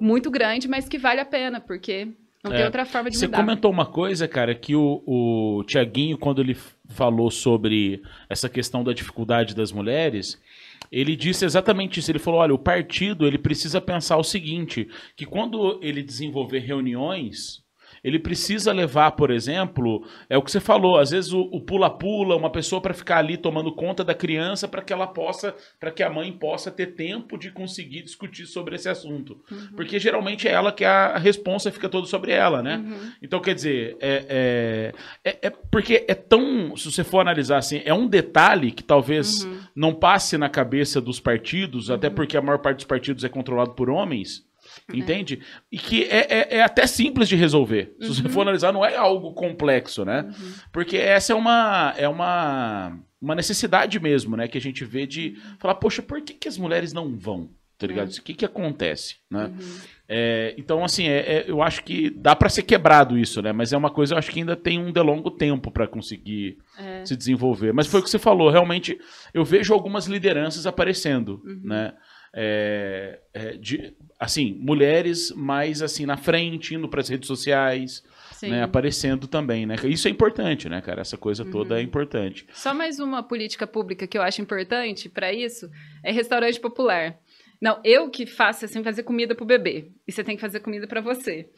[0.00, 2.08] muito grande, mas que vale a pena, porque
[2.42, 2.56] não é.
[2.56, 3.36] tem outra forma de Você mudar.
[3.36, 6.56] Você comentou uma coisa, cara, que o, o Tiaguinho, quando ele
[6.88, 10.40] falou sobre essa questão da dificuldade das mulheres,
[10.90, 12.10] ele disse exatamente isso.
[12.10, 17.62] Ele falou: olha, o partido ele precisa pensar o seguinte: que quando ele desenvolver reuniões,
[18.02, 22.50] ele precisa levar, por exemplo, é o que você falou, às vezes o pula-pula, uma
[22.50, 26.10] pessoa para ficar ali tomando conta da criança para que ela possa, para que a
[26.10, 29.40] mãe possa ter tempo de conseguir discutir sobre esse assunto.
[29.50, 29.68] Uhum.
[29.76, 32.76] Porque geralmente é ela que a responsa fica toda sobre ela, né?
[32.76, 33.12] Uhum.
[33.22, 34.92] Então, quer dizer, é,
[35.24, 38.82] é, é, é, porque é tão, se você for analisar assim, é um detalhe que
[38.82, 39.60] talvez uhum.
[39.74, 42.14] não passe na cabeça dos partidos, até uhum.
[42.14, 44.47] porque a maior parte dos partidos é controlado por homens,
[44.88, 44.98] né?
[44.98, 45.40] Entende?
[45.70, 47.94] E que é, é, é, até simples de resolver.
[48.00, 48.28] Se você uhum.
[48.30, 50.22] for analisar, não é algo complexo, né?
[50.22, 50.52] Uhum.
[50.72, 54.48] Porque essa é uma, é uma, uma necessidade mesmo, né?
[54.48, 57.50] Que a gente vê de falar, poxa, por que, que as mulheres não vão?
[57.78, 58.10] Tá ligado?
[58.10, 58.18] É.
[58.18, 59.46] O que, que acontece, né?
[59.46, 59.78] Uhum.
[60.08, 63.52] É, então, assim, é, é, eu acho que dá para ser quebrado isso, né?
[63.52, 67.04] Mas é uma coisa, eu acho que ainda tem um delongo tempo para conseguir é.
[67.04, 67.72] se desenvolver.
[67.72, 68.98] Mas foi o que você falou, realmente,
[69.32, 71.60] eu vejo algumas lideranças aparecendo, uhum.
[71.62, 71.92] né?
[72.34, 78.02] É, é, de, assim, mulheres mais assim na frente, indo para as redes sociais,
[78.42, 79.76] né, aparecendo também, né?
[79.84, 81.00] Isso é importante, né, cara?
[81.00, 81.50] Essa coisa uhum.
[81.50, 82.46] toda é importante.
[82.52, 85.70] Só mais uma política pública que eu acho importante para isso
[86.02, 87.18] é restaurante popular.
[87.60, 90.86] Não, eu que faço assim fazer comida pro bebê e você tem que fazer comida
[90.86, 91.48] para você.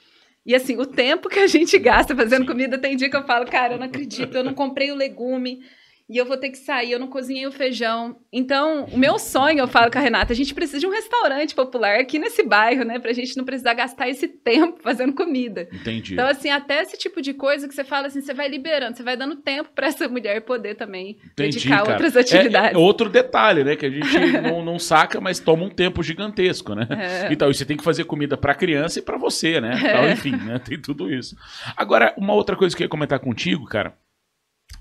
[0.45, 2.47] E assim, o tempo que a gente gasta fazendo Sim.
[2.47, 5.61] comida, tem dia que eu falo, cara, eu não acredito, eu não comprei o legume,
[6.11, 8.17] e eu vou ter que sair, eu não cozinhei o feijão.
[8.33, 11.55] Então, o meu sonho, eu falo com a Renata, a gente precisa de um restaurante
[11.55, 12.99] popular aqui nesse bairro, né?
[12.99, 15.69] Pra gente não precisar gastar esse tempo fazendo comida.
[15.73, 16.15] Entendi.
[16.15, 19.05] Então, assim, até esse tipo de coisa que você fala assim, você vai liberando, você
[19.05, 21.93] vai dando tempo para essa mulher poder também Entendi, dedicar cara.
[21.93, 22.73] outras atividades.
[22.73, 23.77] É, é, outro detalhe, né?
[23.77, 26.89] Que a gente não, não, saca, mas toma um tempo gigantesco, né?
[26.91, 27.33] É.
[27.33, 29.75] Então, você tem que fazer comida para criança e para você, né?
[29.75, 29.89] É.
[29.89, 30.59] Então, enfim, né?
[30.59, 31.37] Tem tudo isso.
[31.77, 33.95] Agora, uma outra coisa que eu ia comentar contigo, cara,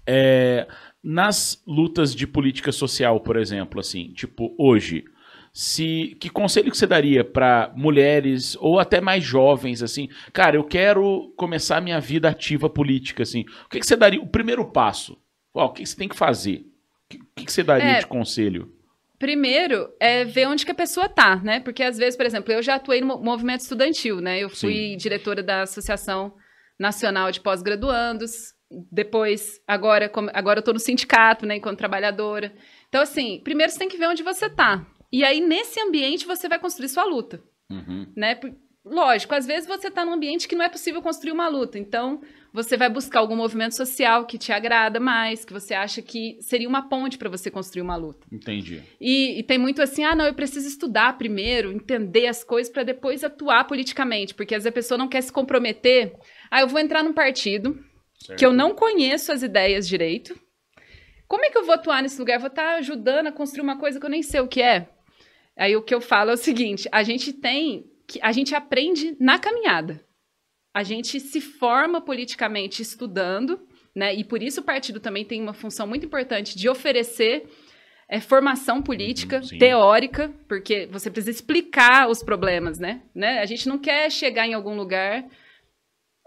[0.08, 0.68] é
[1.04, 5.06] nas lutas de política social, por exemplo, assim, tipo, hoje,
[5.54, 10.64] se que conselho que você daria para mulheres ou até mais jovens assim cara eu
[10.64, 15.18] quero começar minha vida ativa política assim o que, que você daria o primeiro passo
[15.52, 16.66] o que, que você tem que fazer
[17.10, 18.00] que, que você daria É.
[18.00, 18.72] de conselho?
[19.18, 21.60] Primeiro, é ver onde que a pessoa tá, né?
[21.60, 24.40] Porque às vezes, por exemplo, eu já atuei no mo- movimento estudantil, né?
[24.40, 26.34] Eu fui diretora da Associação
[26.80, 28.54] Nacional de Pós-Graduandos.
[28.92, 31.56] Depois, agora, agora eu tô no sindicato, né?
[31.56, 32.54] Enquanto trabalhadora.
[32.88, 34.86] Então, assim, primeiro você tem que ver onde você tá.
[35.12, 38.08] E aí, nesse ambiente, você vai construir sua luta, Uhum.
[38.16, 38.40] né?
[38.86, 41.78] Lógico, às vezes você tá num ambiente que não é possível construir uma luta.
[41.78, 42.22] Então,
[42.54, 46.68] você vai buscar algum movimento social que te agrada mais, que você acha que seria
[46.68, 48.26] uma ponte para você construir uma luta.
[48.32, 48.82] Entendi.
[49.00, 52.84] E, e tem muito assim, ah, não, eu preciso estudar primeiro, entender as coisas para
[52.84, 56.14] depois atuar politicamente, porque às vezes a pessoa não quer se comprometer.
[56.50, 57.78] Ah, eu vou entrar num partido
[58.22, 58.38] Certo.
[58.40, 60.38] que eu não conheço as ideias direito.
[61.28, 62.36] Como é que eu vou atuar nesse lugar?
[62.36, 64.90] Eu vou estar ajudando a construir uma coisa que eu nem sei o que é.
[65.58, 69.16] Aí o que eu falo é o seguinte: a gente tem que a gente aprende
[69.20, 70.04] na caminhada.
[70.74, 73.60] A gente se forma politicamente estudando,
[73.96, 74.14] né?
[74.16, 77.48] E por isso o partido também tem uma função muito importante de oferecer
[78.08, 79.58] é, formação política Uhum, sim.
[79.60, 83.02] teórica, porque você precisa explicar os problemas, né?
[83.14, 83.40] né?
[83.40, 85.24] A gente não quer chegar em algum lugar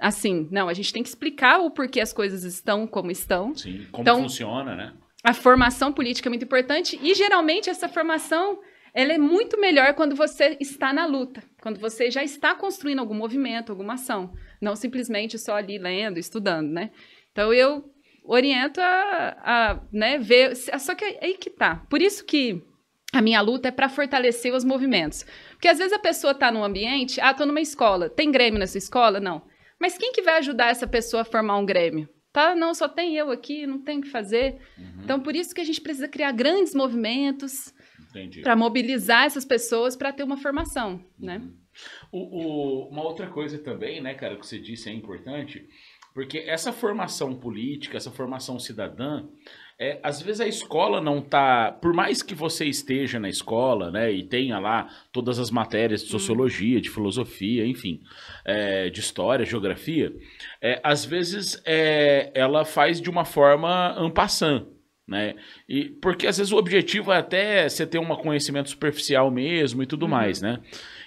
[0.02, 3.54] assim, não, a gente tem que explicar o porquê as coisas estão como estão.
[3.54, 3.86] Sim.
[3.90, 4.92] Como Então- funciona, né?
[5.24, 8.58] A formação política é muito importante e geralmente essa formação
[8.92, 13.14] ela é muito melhor quando você está na luta, quando você já está construindo algum
[13.14, 16.90] movimento, alguma ação, não simplesmente só ali lendo, estudando, né?
[17.30, 17.84] Então eu
[18.24, 21.76] oriento a, a né, ver, só que aí que tá.
[21.88, 22.60] Por isso que
[23.14, 25.24] a minha luta é para fortalecer os movimentos.
[25.52, 28.78] Porque às vezes a pessoa está num ambiente, ah, tô numa escola, tem Grêmio nessa
[28.78, 29.20] escola?
[29.20, 29.42] Não.
[29.82, 32.08] Mas quem que vai ajudar essa pessoa a formar um Grêmio?
[32.32, 34.56] Tá, não, só tem eu aqui, não tem o que fazer.
[34.78, 35.00] Uhum.
[35.02, 37.74] Então, por isso que a gente precisa criar grandes movimentos
[38.44, 41.42] para mobilizar essas pessoas para ter uma formação, né?
[42.12, 45.66] O- o- uma outra coisa também, né, cara, que você disse é importante,
[46.14, 49.24] porque essa formação política, essa formação cidadã,
[49.82, 54.12] é, às vezes a escola não tá, por mais que você esteja na escola, né,
[54.12, 58.00] e tenha lá todas as matérias de sociologia, de filosofia, enfim,
[58.44, 60.14] é, de história, geografia,
[60.60, 64.68] é, às vezes é, ela faz de uma forma ampassant,
[65.04, 65.34] né?
[65.68, 69.86] E, porque às vezes o objetivo é até você ter um conhecimento superficial mesmo e
[69.86, 70.10] tudo Uhum.
[70.10, 70.60] mais, né?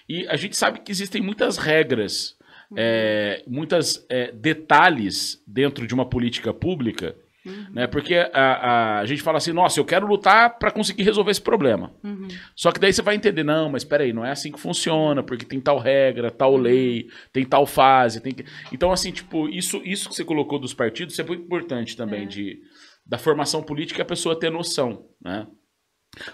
[0.08, 2.38] E a gente sabe que existem muitas regras,
[2.76, 7.68] é, muitas é, detalhes dentro de uma política pública, Uhum.
[7.72, 7.88] né?
[7.88, 11.42] Porque a, a, a gente fala assim, nossa, eu quero lutar para conseguir resolver esse
[11.42, 11.94] problema.
[12.04, 12.28] Uhum.
[12.56, 15.46] Só que daí você vai entender, não, mas peraí, não é assim que funciona, porque
[15.46, 16.36] tem tal regra, Uhum.
[16.38, 18.46] tal lei, tem tal fase, tem que...
[18.74, 22.24] Então, assim, tipo, isso, isso que você colocou dos partidos, isso é muito importante também,
[22.24, 22.26] É.
[22.28, 22.58] de,
[23.06, 25.46] da formação política, a pessoa ter noção, né?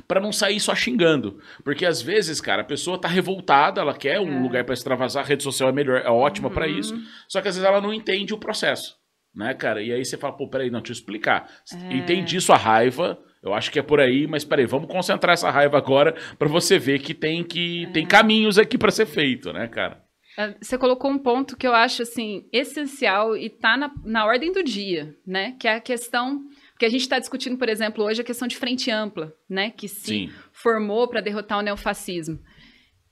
[0.08, 1.40] Pra não sair só xingando.
[1.64, 4.42] Porque às vezes, cara, a pessoa tá revoltada, ela quer um É.
[4.42, 6.78] lugar pra extravasar, a rede social é melhor, é ótima pra Uhum.
[6.78, 6.96] isso.
[7.28, 8.96] Só que às vezes ela não entende o processo,
[9.36, 9.82] né, cara?
[9.82, 11.50] E aí você fala, pô, peraí, não, deixa eu explicar.
[11.90, 11.96] É.
[11.96, 15.78] Entendi sua raiva, eu acho que é por aí, mas peraí, vamos concentrar essa raiva
[15.78, 17.92] agora pra você ver que tem que É.
[17.92, 20.02] tem caminhos aqui pra ser feito, né, cara?
[20.38, 24.52] Ah, Você colocou um ponto que eu acho assim essencial e tá na, na ordem
[24.52, 25.56] do dia, né?
[25.60, 26.42] Que é a questão
[26.80, 29.72] que a gente está discutindo, por exemplo, hoje a questão de frente ampla, né?
[29.72, 30.30] Que se Sim.
[30.54, 32.40] formou para derrotar o neofascismo.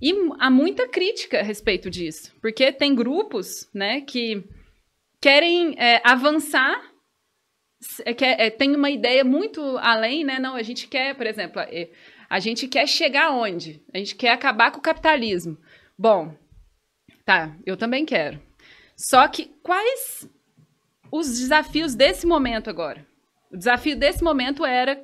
[0.02, 4.42] E há muita crítica a respeito disso, porque tem grupos, né, que
[5.22, 6.82] querem é, avançar,
[8.06, 10.40] é, quer- é, tem uma ideia muito além, né?
[10.40, 11.90] Não, a gente quer, por exemplo, é,
[12.30, 13.82] a gente quer chegar aonde?
[13.94, 15.58] A gente quer acabar com o capitalismo.
[15.98, 16.36] Bom,
[17.26, 18.42] tá, eu também quero.
[18.96, 20.30] Só que quais
[21.12, 23.06] os desafios desse momento agora?
[23.52, 25.02] O desafio desse momento era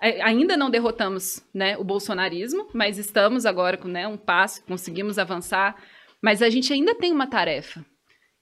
[0.00, 5.18] é, ainda não derrotamos né, o bolsonarismo, mas estamos agora com né, um passo, conseguimos
[5.18, 5.76] avançar,
[6.22, 7.84] mas a gente ainda tem uma tarefa.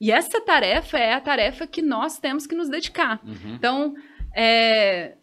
[0.01, 3.21] E essa tarefa é a tarefa que nós temos que nos dedicar.
[3.25, 3.55] Uhum.
[3.55, 3.95] Então,
[4.35, 5.15] é...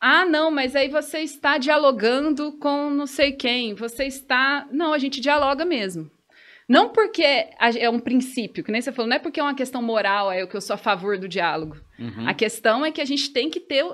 [0.00, 4.68] ah, não, mas aí você está dialogando com não sei quem, você está.
[4.70, 6.10] Não, a gente dialoga mesmo.
[6.68, 9.82] Não porque é um princípio, que nem você falou, não é porque é uma questão
[9.82, 11.76] moral, é o que eu sou a favor do diálogo.
[11.98, 12.28] Uhum.
[12.28, 13.84] A questão é que a gente tem que ter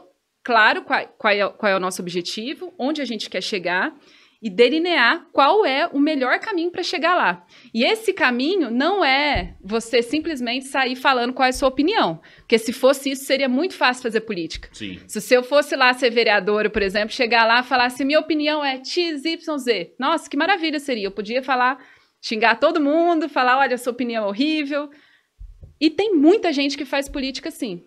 [0.45, 3.97] claro qual, qual é, qual é o nosso objetivo, onde a gente quer chegar
[4.43, 7.45] e delinear qual é o melhor caminho para chegar lá.
[7.73, 12.59] E esse caminho não é você simplesmente sair falando qual é a sua opinião, porque
[12.59, 14.69] se fosse isso seria muito fácil fazer política.
[14.73, 15.01] Sim.
[15.07, 18.65] Se eu fosse lá ser vereadora, por exemplo, chegar lá e falar assim, minha opinião
[18.65, 19.95] é XYZ.
[19.99, 21.07] Nossa, que maravilha seria.
[21.07, 21.83] Eu podia falar,
[22.21, 24.91] xingar todo mundo, falar, olha, sua opinião é horrível.
[25.81, 27.85] E tem muita gente que faz política assim.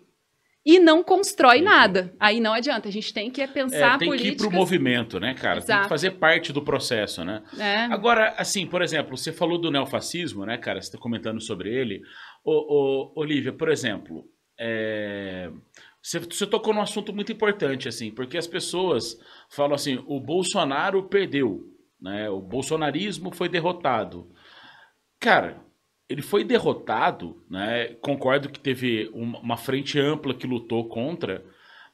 [0.64, 1.70] E não constrói Entendi.
[1.70, 2.14] nada.
[2.20, 2.88] Aí não adianta.
[2.88, 4.48] A gente tem que é É, pensar tem que ir política.
[4.48, 5.56] pro movimento, né, cara?
[5.56, 5.88] Tem que Exato.
[5.88, 7.42] fazer parte do processo, né?
[7.58, 7.84] É.
[7.84, 10.80] Agora, assim, por exemplo, você falou do neofascismo, né, cara?
[10.80, 12.02] Você está comentando sobre ele.
[12.44, 14.24] Ô, ô, Olivia, por exemplo,
[14.58, 15.50] é,
[16.02, 19.18] Você, você tocou num assunto muito importante, assim, porque as pessoas
[19.50, 21.60] falam assim: o Bolsonaro perdeu,
[22.00, 22.28] né?
[22.28, 24.28] O bolsonarismo foi derrotado.
[25.18, 25.62] Cara,
[26.10, 27.94] ele foi derrotado, né?
[28.00, 31.44] Concordo que teve uma frente ampla que lutou contra,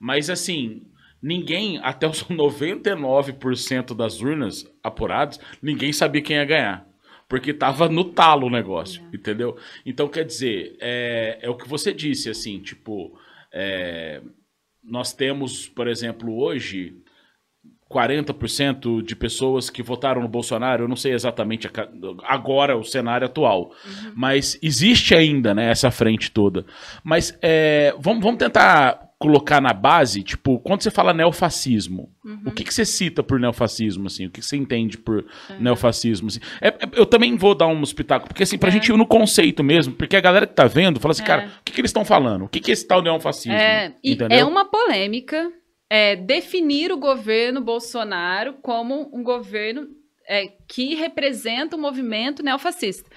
[0.00, 0.86] mas assim,
[1.22, 6.88] ninguém, até os 99% das urnas apuradas, ninguém sabia quem ia ganhar.
[7.28, 9.16] Porque tava no talo o negócio, é.
[9.16, 9.58] entendeu?
[9.84, 13.18] Então, quer dizer, é, é o que você disse, assim, tipo,
[13.52, 14.22] é,
[14.82, 17.02] nós temos, por exemplo, hoje,
[17.90, 21.70] 40% de pessoas que votaram no Bolsonaro, eu não sei exatamente
[22.24, 24.12] agora o cenário atual, uhum.
[24.14, 26.66] mas existe ainda né, essa frente toda.
[27.04, 32.42] Mas é, vamos, vamos tentar colocar na base, tipo, quando você fala neofascismo, uhum.
[32.46, 34.26] o que, que você cita por neofascismo, assim?
[34.26, 35.60] O que, que você entende por uhum.
[35.60, 36.40] neofascismo, assim?
[36.60, 38.72] É, é, eu também vou dar um espetáculo, porque assim, pra é.
[38.72, 41.26] gente ir no conceito mesmo, porque a galera que tá vendo fala assim, é.
[41.26, 42.44] cara, o que, que eles estão falando?
[42.44, 43.56] O que, que é esse tal neofascismo?
[43.56, 43.94] É,
[44.30, 45.50] é uma polêmica
[45.88, 49.86] é, definir o governo Bolsonaro como um governo
[50.28, 53.08] é, que representa o movimento neofascista.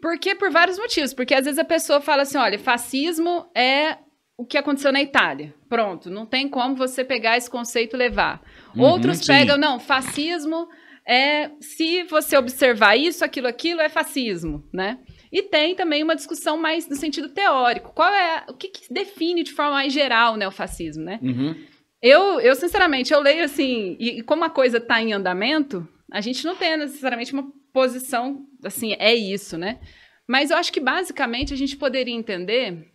[0.00, 1.12] Porque por vários motivos.
[1.12, 3.98] Porque às vezes a pessoa fala assim: olha, fascismo é
[4.36, 5.54] o que aconteceu na Itália.
[5.68, 8.42] Pronto, não tem como você pegar esse conceito e levar.
[8.74, 9.26] Uhum, Outros sim.
[9.26, 10.68] pegam, não, fascismo
[11.06, 14.98] é se você observar isso, aquilo, aquilo é fascismo, né?
[15.30, 17.92] E tem também uma discussão mais no sentido teórico.
[17.92, 21.18] Qual é o que, que define de forma mais geral o neofascismo, né?
[21.22, 21.54] Uhum.
[22.00, 26.20] Eu, eu, sinceramente, eu leio assim, e, e como a coisa está em andamento, a
[26.20, 29.80] gente não tem necessariamente uma posição assim, é isso, né?
[30.26, 32.92] Mas eu acho que basicamente a gente poderia entender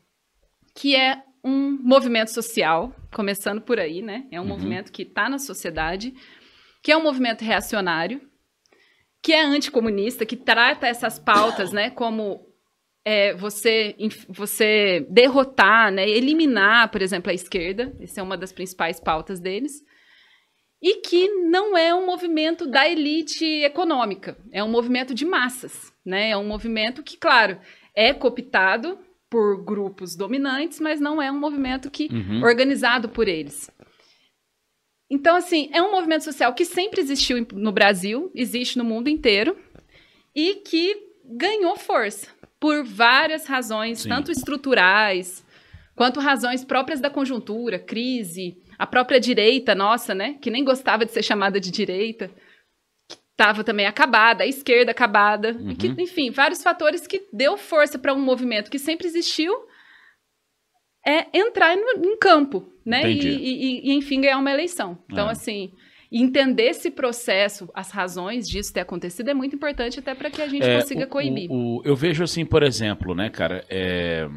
[0.75, 4.25] que é um movimento social, começando por aí, né?
[4.31, 4.49] É um uhum.
[4.49, 6.13] movimento que está na sociedade,
[6.83, 8.21] que é um movimento reacionário,
[9.21, 12.45] que é anticomunista, que trata essas pautas, né, como
[13.05, 13.95] é, você,
[14.27, 19.83] você derrotar, né, eliminar, por exemplo, a esquerda, essa é uma das principais pautas deles,
[20.81, 26.31] e que não é um movimento da elite econômica, é um movimento de massas, né,
[26.31, 27.59] é um movimento que, claro,
[27.95, 28.97] é cooptado
[29.29, 32.43] por grupos dominantes, mas não é um movimento que uhum.
[32.43, 33.69] organizado por eles.
[35.11, 39.57] Então, assim, é um movimento social que sempre existiu no Brasil, existe no mundo inteiro,
[40.33, 40.95] e que
[41.25, 44.09] ganhou força por várias razões, Sim.
[44.09, 45.45] tanto estruturais
[45.97, 51.11] quanto razões próprias da conjuntura, crise, a própria direita nossa, né, que nem gostava de
[51.11, 52.31] ser chamada de direita,
[53.31, 55.75] estava também acabada, a esquerda acabada, uhum.
[55.75, 59.53] que, enfim, vários fatores que deu força para um movimento que sempre existiu
[61.05, 63.11] é entrar no, em campo, né?
[63.11, 64.97] E, e, e, enfim, ganhar uma eleição.
[65.09, 65.31] Então, é.
[65.31, 65.71] assim,
[66.11, 70.47] entender esse processo, as razões disso ter acontecido é muito importante até para que a
[70.47, 71.49] gente é, consiga o, coibir.
[71.49, 74.29] O, o, eu vejo assim, por exemplo, né, cara, é,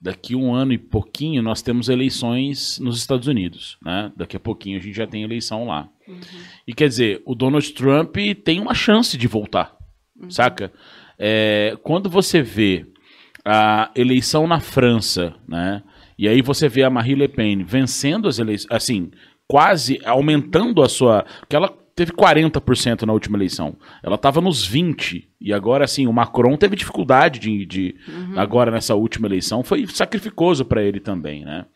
[0.00, 4.12] daqui um ano e pouquinho nós temos eleições nos Estados Unidos, né?
[4.16, 5.88] Daqui a pouquinho a gente já tem eleição lá.
[6.06, 6.20] Uhum.
[6.66, 9.76] E quer dizer, o Donald Trump tem uma chance de voltar,
[10.20, 10.30] uhum.
[10.30, 10.72] saca?
[11.18, 12.86] É, quando você vê
[13.44, 15.82] a eleição na França, né?
[16.18, 19.10] E aí você vê a Marie Le Pen vencendo as eleições, assim,
[19.46, 21.24] quase aumentando a sua.
[21.40, 23.76] Porque ela teve 40% na última eleição.
[24.02, 25.24] Ela estava nos 20%.
[25.40, 27.66] E agora, assim, o Macron teve dificuldade de.
[27.66, 28.38] de uhum.
[28.38, 31.66] Agora, nessa última eleição, foi sacrificoso para ele também, né?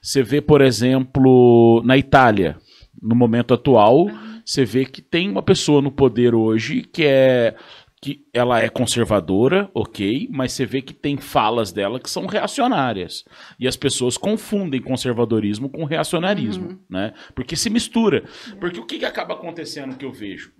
[0.00, 2.56] Você vê, por exemplo, na Itália,
[3.00, 4.40] no momento atual, uhum.
[4.44, 7.54] você vê que tem uma pessoa no poder hoje que é
[8.02, 13.24] que ela é conservadora, ok, mas você vê que tem falas dela que são reacionárias.
[13.58, 16.78] E as pessoas confundem conservadorismo com reacionarismo, uhum.
[16.88, 17.12] né?
[17.34, 18.24] Porque se mistura.
[18.58, 20.50] Porque o que, que acaba acontecendo que eu vejo?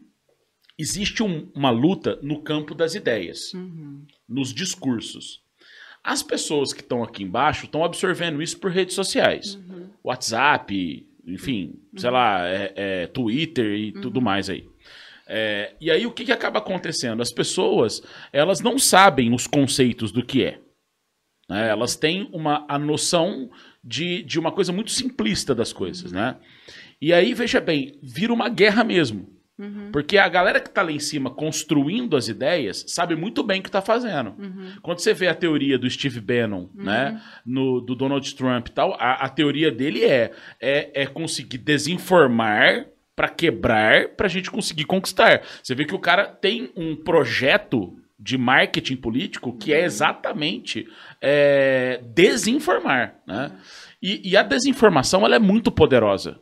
[0.78, 4.04] Existe um, uma luta no campo das ideias, uhum.
[4.28, 5.42] nos discursos.
[6.04, 9.54] As pessoas que estão aqui embaixo estão absorvendo isso por redes sociais.
[9.54, 9.88] Uhum.
[10.04, 12.14] WhatsApp, enfim, sei uhum.
[12.14, 14.24] lá, é, é, Twitter e tudo uhum.
[14.24, 14.66] mais aí.
[15.32, 17.22] É, e aí o que, que acaba acontecendo?
[17.22, 20.58] As pessoas elas não sabem os conceitos do que é.
[21.48, 21.68] Né?
[21.68, 23.48] Elas têm uma, a noção
[23.82, 26.10] de, de uma coisa muito simplista das coisas.
[26.10, 26.34] Né?
[27.00, 29.40] E aí, veja bem, vira uma guerra mesmo.
[29.56, 29.92] Uhum.
[29.92, 33.62] Porque a galera que está lá em cima construindo as ideias sabe muito bem o
[33.62, 34.34] que está fazendo.
[34.36, 34.72] Uhum.
[34.82, 36.84] Quando você vê a teoria do Steve Bannon, uhum.
[36.84, 41.58] né, no, do Donald Trump e tal, a, a teoria dele é, é, é conseguir
[41.58, 45.42] desinformar para quebrar, para a gente conseguir conquistar.
[45.62, 50.86] Você vê que o cara tem um projeto de marketing político que é exatamente
[51.20, 53.16] é, desinformar.
[53.26, 53.52] Né?
[54.02, 56.38] E, e, a desinformação ela é muito poderosa.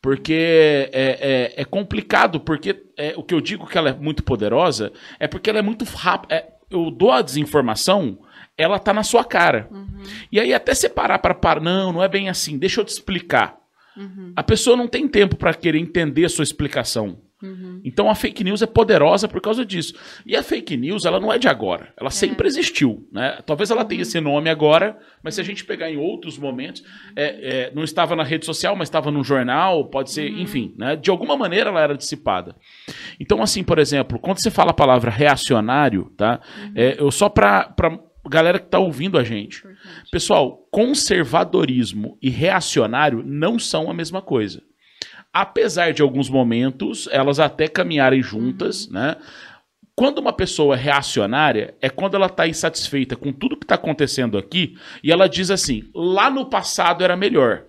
[0.00, 4.22] Porque é, é, é complicado, porque é, o que eu digo que ela é muito
[4.22, 6.34] poderosa é porque ela é muito rápida.
[6.34, 8.18] É, eu dou a desinformação
[8.58, 9.68] ela tá na sua cara.
[9.70, 10.02] Uhum.
[10.32, 13.56] E aí até separar para parar, não, não é bem assim, deixa eu te explicar.
[13.96, 14.32] Uhum.
[14.36, 17.18] A pessoa não tem tempo para querer entender a sua explicação.
[17.40, 17.80] Uhum.
[17.84, 19.94] Então a fake news é poderosa por causa disso.
[20.26, 21.92] E a fake news, ela não é de agora.
[21.96, 22.10] Ela é.
[22.10, 23.08] sempre existiu.
[23.12, 23.38] Né?
[23.46, 24.02] Talvez ela tenha uhum.
[24.02, 26.82] esse nome agora, mas se a gente pegar em outros momentos,
[27.14, 30.40] é, é, não estava na rede social, mas estava no jornal, pode ser, uhum.
[30.40, 30.96] enfim, né?
[30.96, 32.56] de alguma maneira ela era dissipada.
[33.20, 36.40] Então, assim, por exemplo, quando você fala a palavra reacionário, tá?
[36.58, 36.72] Uhum.
[36.74, 37.72] É, eu só para
[38.28, 39.62] galera que está ouvindo a gente.
[40.10, 44.62] Pessoal, conservadorismo e reacionário não são a mesma coisa
[45.32, 48.94] apesar de alguns momentos elas até caminharem juntas, uhum.
[48.94, 49.16] né?
[49.94, 54.38] Quando uma pessoa é reacionária, é quando ela está insatisfeita com tudo que está acontecendo
[54.38, 57.64] aqui e ela diz assim: lá no passado era melhor.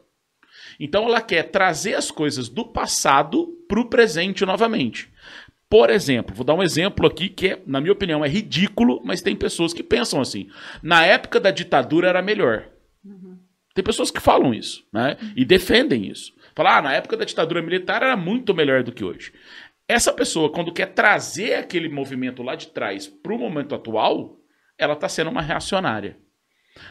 [0.79, 5.08] Então ela quer trazer as coisas do passado para o presente novamente.
[5.69, 9.21] Por exemplo, vou dar um exemplo aqui que, é, na minha opinião, é ridículo, mas
[9.21, 10.49] tem pessoas que pensam assim.
[10.81, 12.67] Na época da ditadura era melhor.
[13.05, 13.37] Uhum.
[13.75, 15.15] Tem pessoas que falam isso, né?
[15.35, 16.33] E defendem isso.
[16.55, 19.31] Falar, ah, na época da ditadura militar era muito melhor do que hoje.
[19.87, 24.39] Essa pessoa, quando quer trazer aquele movimento lá de trás para o momento atual,
[24.77, 26.17] ela está sendo uma reacionária.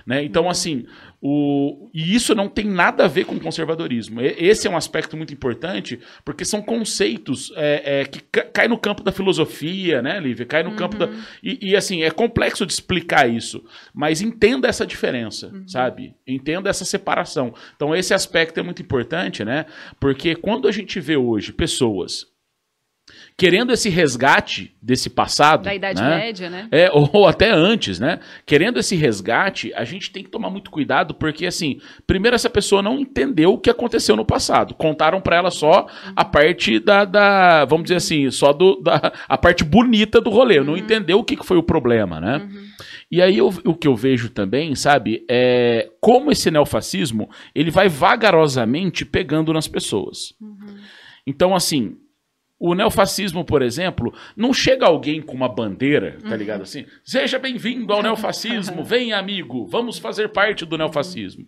[0.06, 0.22] Né?
[0.22, 0.50] Então, uhum.
[0.50, 0.86] assim,
[1.20, 1.90] o...
[1.92, 4.20] e isso não tem nada a ver com conservadorismo.
[4.20, 9.02] Esse é um aspecto muito importante, porque são conceitos é, é, que cai no campo
[9.02, 10.46] da filosofia, né, Lívia?
[10.46, 10.76] Cai no uhum.
[10.76, 11.06] campo da.
[11.06, 11.22] Uhum.
[11.42, 15.66] E, e, assim, é complexo de explicar isso, mas entenda essa diferença, uhum.
[15.66, 16.14] sabe?
[16.26, 17.54] Entenda essa separação.
[17.74, 19.66] Então, esse aspecto é muito importante, né?
[19.98, 22.26] Porque quando a gente vê hoje pessoas
[23.36, 25.62] querendo esse resgate desse passado.
[25.62, 26.16] Da Idade né?
[26.16, 26.68] Média, né?
[26.72, 28.18] É, ou, ou, até antes, né?
[28.44, 32.82] Querendo esse resgate, a gente tem que tomar muito cuidado, porque, assim, primeiro, essa pessoa
[32.82, 34.74] não entendeu o que aconteceu no passado.
[34.74, 35.86] Contaram para ela só
[36.16, 40.58] a parte da, da, Vamos dizer assim, só do, da, a parte bonita do rolê.
[40.58, 40.64] Uhum.
[40.64, 42.38] Não entendeu o que foi o problema, né?
[42.38, 42.68] Uhum.
[43.10, 47.88] E aí eu, o que eu vejo também, sabe, é como esse neofascismo ele vai
[47.88, 50.34] vagarosamente pegando nas pessoas.
[50.40, 50.76] Uhum.
[51.26, 51.96] Então, assim,
[52.58, 56.36] o neofascismo, por exemplo, não chega alguém com uma bandeira, tá uhum.
[56.36, 56.86] ligado assim?
[57.04, 61.46] Seja bem-vindo ao neofascismo, vem amigo, vamos fazer parte do neofascismo.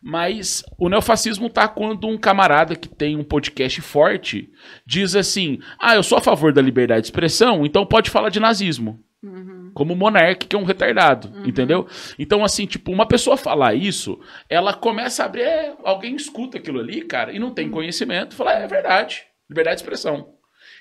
[0.00, 4.50] Mas o neofascismo tá quando um camarada que tem um podcast forte
[4.86, 8.38] diz assim: ah, eu sou a favor da liberdade de expressão, então pode falar de
[8.38, 9.02] nazismo.
[9.22, 9.72] Uhum.
[9.74, 11.46] Como o Monark, que é um retardado, uhum.
[11.46, 11.88] entendeu?
[12.18, 16.78] Então, assim, tipo, uma pessoa falar isso, ela começa a abrir, é, alguém escuta aquilo
[16.78, 17.72] ali, cara, e não tem uhum.
[17.72, 20.35] conhecimento, fala, é, é verdade, liberdade de expressão.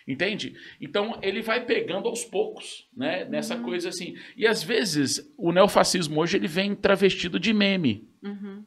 [0.08, 0.56] Entende?
[0.80, 3.26] Então ele vai pegando aos poucos, né?
[3.26, 3.64] Nessa uhum.
[3.64, 4.16] coisa assim.
[4.38, 8.08] E às vezes o neofascismo hoje ele vem travestido de meme.
[8.24, 8.64] Uhum.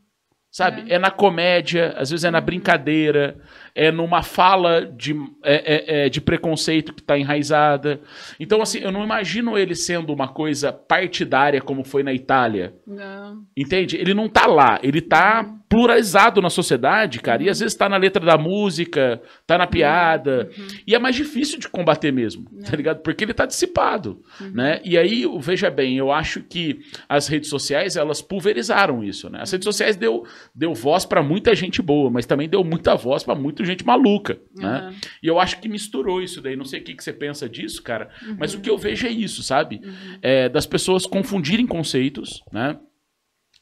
[0.51, 0.91] Sabe?
[0.91, 0.95] É.
[0.95, 0.99] é.
[0.99, 2.45] na comédia, às vezes é na uhum.
[2.45, 3.41] brincadeira,
[3.79, 5.14] é numa fala de,
[5.45, 8.01] é, é, é de preconceito que está enraizada.
[8.41, 12.74] Então, assim, eu não imagino ele sendo uma coisa partidária como foi na Itália.
[12.85, 13.45] Não.
[13.57, 13.97] Entende?
[13.97, 15.61] Ele não tá lá, ele tá uhum.
[15.68, 17.47] pluralizado na sociedade, cara, uhum.
[17.47, 20.66] e às vezes tá na letra da música, tá na piada, uhum.
[20.85, 23.01] e é mais difícil de combater mesmo, tá ligado?
[23.01, 24.51] Porque ele tá dissipado, uhum.
[24.55, 24.81] né?
[24.85, 29.39] E aí, veja bem, eu acho que as redes sociais, elas pulverizaram isso, né?
[29.41, 33.22] As redes sociais deu, deu voz para muita gente boa, mas também deu muita voz
[33.22, 34.62] para muito gente maluca, uhum.
[34.62, 34.95] né?
[35.23, 36.57] E eu acho que misturou isso daí.
[36.57, 38.37] Não sei o que, que você pensa disso, cara, uhum.
[38.39, 39.81] mas o que eu vejo é isso, sabe?
[39.83, 40.19] Uhum.
[40.23, 42.79] É, das pessoas confundirem conceitos, né?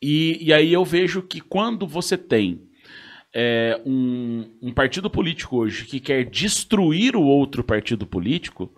[0.03, 2.63] E, e aí eu vejo que quando você tem
[3.35, 8.73] é, um, um partido político hoje que quer destruir o outro partido político,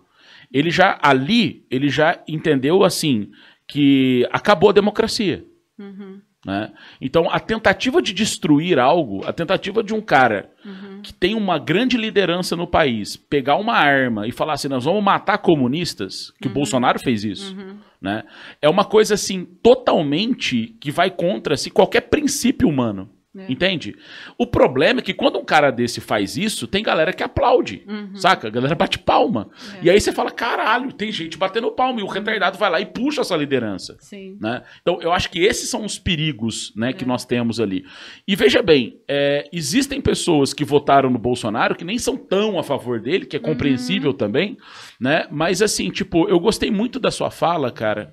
[0.51, 3.31] ele já ali ele já entendeu assim
[3.67, 5.45] que acabou a democracia.
[5.77, 6.21] Uhum.
[6.45, 6.71] Né?
[7.01, 11.01] Então, a tentativa de destruir algo, a tentativa de um cara uhum.
[11.01, 15.03] que tem uma grande liderança no país pegar uma arma e falar assim: nós vamos
[15.03, 16.51] matar comunistas, que uhum.
[16.51, 17.77] o Bolsonaro fez isso, uhum.
[18.01, 18.23] né?
[18.61, 23.09] é uma coisa assim totalmente que vai contra se qualquer princípio humano.
[23.37, 23.51] É.
[23.51, 23.95] Entende?
[24.39, 28.15] O problema é que quando um cara desse faz isso, tem galera que aplaude, uhum.
[28.15, 28.47] saca?
[28.47, 29.51] A galera bate palma.
[29.75, 29.85] É.
[29.85, 31.99] E aí você fala, caralho, tem gente batendo palma.
[31.99, 33.95] E o retardado vai lá e puxa essa liderança.
[33.99, 34.35] Sim.
[34.41, 34.63] Né?
[34.81, 37.07] Então, eu acho que esses são os perigos né, que é.
[37.07, 37.85] nós temos ali.
[38.27, 42.63] E veja bem, é, existem pessoas que votaram no Bolsonaro que nem são tão a
[42.63, 44.17] favor dele, que é compreensível uhum.
[44.17, 44.57] também,
[44.99, 45.27] né?
[45.29, 48.11] Mas assim, tipo, eu gostei muito da sua fala, cara.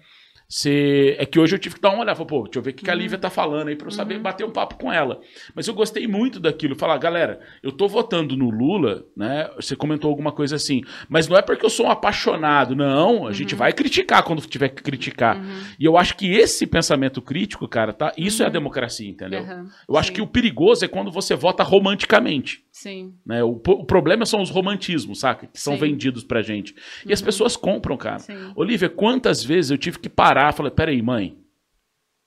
[0.49, 1.17] Você...
[1.19, 2.15] É que hoje eu tive que dar uma olhada.
[2.17, 2.95] Falei, pô, deixa eu ver o que, que a.
[2.95, 4.23] Lívia tá falando aí pra eu saber uhum.
[4.23, 5.21] bater um papo com ela.
[5.55, 6.75] Mas eu gostei muito daquilo.
[6.75, 9.51] Falar, galera, eu tô votando no Lula, né?
[9.57, 10.83] Você comentou alguma coisa assim.
[11.09, 12.75] Mas não é porque eu sou um apaixonado.
[12.75, 13.33] Não, a uhum.
[13.33, 15.37] gente vai criticar quando tiver que criticar.
[15.37, 15.61] Uhum.
[15.79, 18.13] E eu acho que esse pensamento crítico, cara, tá?
[18.17, 18.53] Isso é a uhum.
[18.53, 19.41] democracia, entendeu?
[19.41, 19.99] Eu Sim.
[19.99, 22.66] acho que o perigoso é quando você vota romanticamente.
[22.79, 23.15] Sim.
[23.25, 23.43] Né?
[23.43, 25.47] O, o problema são os romantismos, saca?
[25.47, 25.81] Que são Sim.
[25.81, 26.75] vendidos pra gente.
[27.07, 28.19] E as pessoas compram, cara.
[28.19, 28.53] Sim.
[28.55, 31.39] Olivia, quantas vezes eu tive que parar parar, falei, peraí, mãe,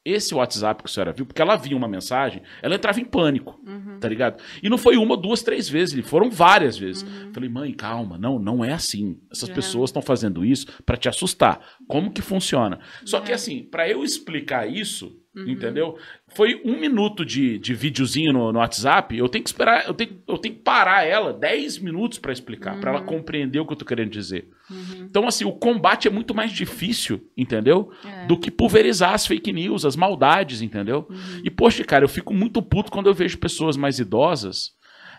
[0.06, 3.60] esse WhatsApp que a senhora viu, porque ela via uma mensagem, ela entrava em pânico,
[4.00, 4.42] tá ligado?
[4.64, 7.06] E não foi uma, duas, três vezes, foram várias vezes.
[7.34, 9.20] Falei, mãe, calma, não, não é assim.
[9.30, 9.54] Essas É.
[9.54, 11.60] pessoas estão fazendo isso pra te assustar.
[11.88, 12.80] Como que funciona?
[13.06, 13.36] Só que É.
[13.36, 15.50] assim, pra eu explicar isso, Uhum.
[15.50, 15.98] entendeu?
[16.36, 20.22] Foi um minuto de, de videozinho no, no WhatsApp, eu tenho que esperar, eu tenho,
[20.28, 23.78] eu tenho que parar ela 10 minutos pra explicar, pra ela compreender o que eu
[23.78, 24.48] tô querendo dizer.
[24.70, 25.06] Uhum.
[25.10, 27.92] Então, assim, o combate é muito mais difícil, entendeu?
[28.06, 28.26] É.
[28.28, 31.08] Do que pulverizar as fake news, as maldades, entendeu?
[31.10, 31.42] Uhum.
[31.44, 34.72] E, poxa, cara, eu fico muito puto quando eu vejo pessoas mais idosas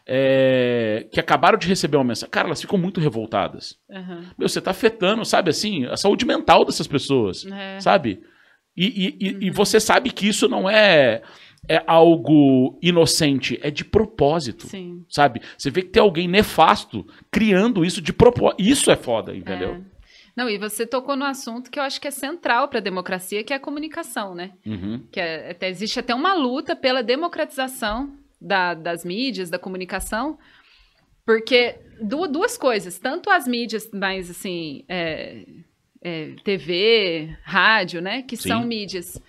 [0.07, 2.31] é, que acabaram de receber uma mensagem.
[2.31, 3.77] Cara, elas ficam muito revoltadas.
[4.39, 7.81] Meu, você tá afetando, sabe assim, a saúde mental dessas pessoas, É.
[7.81, 8.21] sabe?
[8.83, 11.23] E, e- e- e você sabe que isso não é,
[11.69, 14.67] é algo inocente, é de propósito.
[14.69, 15.05] Sim.
[15.09, 15.43] Sabe?
[15.59, 18.63] Você vê que tem alguém nefasto criando isso de propósito.
[18.63, 19.75] Isso é foda, entendeu?
[19.75, 19.81] É.
[20.37, 23.45] Não, e você tocou no assunto que eu acho que é central para a democracia,
[23.45, 24.53] que é a comunicação, né?
[24.65, 25.03] Uhum.
[25.13, 30.39] Que é- até, existe até uma luta pela democratização da- das mídias, da comunicação,
[31.27, 35.45] porque du- duas coisas, tanto as mídias mais assim, é,
[36.03, 38.49] é, TV, rádio, né, que Sim.
[38.49, 39.21] são mídias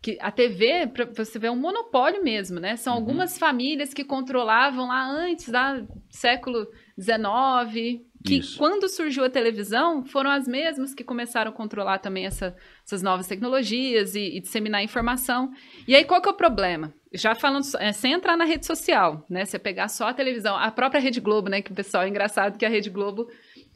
[0.00, 2.74] que a TV, pra você ver, é um monopólio mesmo, né?
[2.74, 2.98] São Uhum.
[2.98, 5.80] algumas famílias que controlavam lá antes, lá
[6.10, 6.66] século
[6.98, 8.58] XIX, que Isso.
[8.58, 13.28] quando surgiu a televisão, foram as mesmas que começaram a controlar também essa- essas novas
[13.28, 15.52] tecnologias e, e disseminar informação.
[15.86, 16.92] E aí, qual que é o problema?
[17.12, 19.44] Já falando, é, sem entrar na rede social, né?
[19.44, 21.62] Você pegar só a televisão, a própria Rede Globo, né?
[21.62, 23.28] Que o pessoal é engraçado que a Rede Globo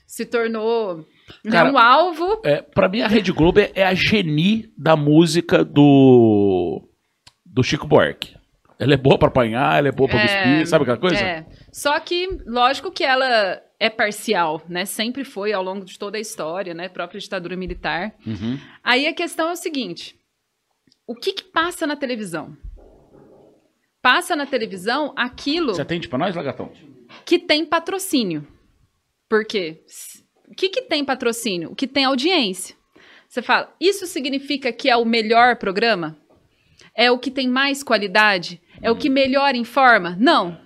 [0.06, 1.06] se tornou
[1.50, 2.40] Cara, um alvo.
[2.44, 6.82] É, pra mim, a Rede Globo é, é a geni da música do,
[7.44, 8.36] do Chico Buarque.
[8.78, 11.16] Ela é boa pra apanhar, ela é boa pra É, cuspir, sabe aquela coisa?
[11.16, 11.46] É.
[11.72, 14.84] Só que, lógico que ela é parcial, né?
[14.84, 16.88] Sempre foi ao longo de toda a história, né?
[16.88, 18.14] Própria ditadura militar.
[18.26, 18.58] Uhum.
[18.84, 20.14] Aí a questão é o seguinte:
[21.06, 22.56] o que, que passa na televisão?
[24.02, 26.70] Passa na televisão aquilo Você atende pra nós, Lagatão?
[27.24, 28.46] que tem patrocínio.
[29.28, 29.82] Por quê?
[30.48, 31.72] O que, que tem patrocínio?
[31.72, 32.76] O que tem audiência.
[33.28, 36.16] Você fala, isso significa que é o melhor programa?
[36.94, 38.60] É o que tem mais qualidade?
[38.80, 40.16] É o que melhor informa?
[40.18, 40.58] Não.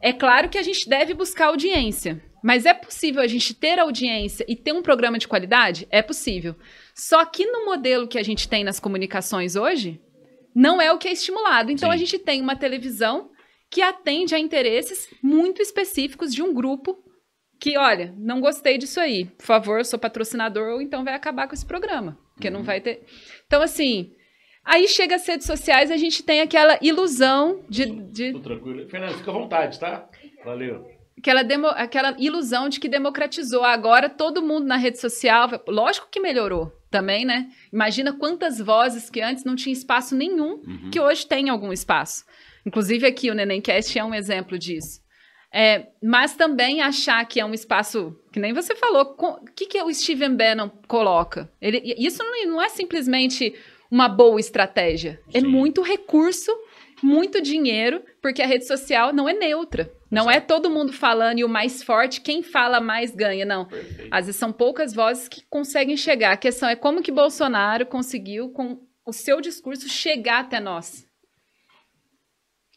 [0.00, 2.22] É claro que a gente deve buscar audiência.
[2.42, 5.86] Mas é possível a gente ter audiência e ter um programa de qualidade?
[5.90, 6.54] É possível.
[6.94, 10.00] Só que no modelo que a gente tem nas comunicações hoje,
[10.54, 11.72] não é o que é estimulado.
[11.72, 11.94] Então Sim.
[11.94, 13.30] a gente tem uma televisão
[13.68, 16.96] que atende a interesses muito específicos de um grupo
[17.60, 19.24] que, olha, não gostei disso aí.
[19.26, 22.18] Por favor, sou patrocinador, ou então vai acabar com esse programa.
[22.34, 23.02] Porque não vai ter.
[23.46, 24.12] Então, assim,
[24.64, 28.88] aí chega as redes sociais, a gente tem aquela ilusão de- de Tô tranquilo.
[28.88, 30.08] Fernando, fica à vontade, tá?
[30.44, 30.84] Valeu.
[31.18, 33.64] aquela, demo- aquela ilusão de que democratizou.
[33.64, 37.48] Agora todo mundo na rede social, lógico que melhorou também, né?
[37.72, 40.90] Imagina quantas vozes que antes não tinha espaço nenhum, Uhum.
[40.92, 42.22] que hoje tem algum espaço.
[42.66, 45.00] Inclusive aqui o Nenemcast é um exemplo disso.
[45.58, 49.82] É, mas também achar que é um espaço, que nem você falou, o que, que
[49.82, 51.50] o Steven Bannon coloca?
[51.62, 53.54] Ele, isso não, é simplesmente
[53.90, 55.46] uma boa estratégia, é Sim.
[55.46, 56.52] muito recurso,
[57.02, 59.90] muito dinheiro, porque a rede social não é neutra.
[60.10, 63.64] Não é todo mundo falando e o mais forte, quem fala mais ganha, não.
[63.64, 64.08] Perfeito.
[64.10, 66.32] Às vezes são poucas vozes que conseguem chegar.
[66.32, 71.05] A questão é como que Bolsonaro conseguiu, com o seu discurso, chegar até nós.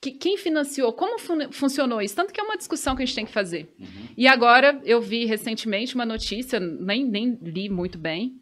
[0.01, 0.93] Que- quem financiou?
[0.93, 2.15] Como fun- funcionou isso?
[2.15, 3.73] Tanto que é uma discussão que a gente tem que fazer.
[3.79, 3.87] Uhum.
[4.17, 8.33] E agora, eu vi recentemente uma notícia, nem, nem li muito bem,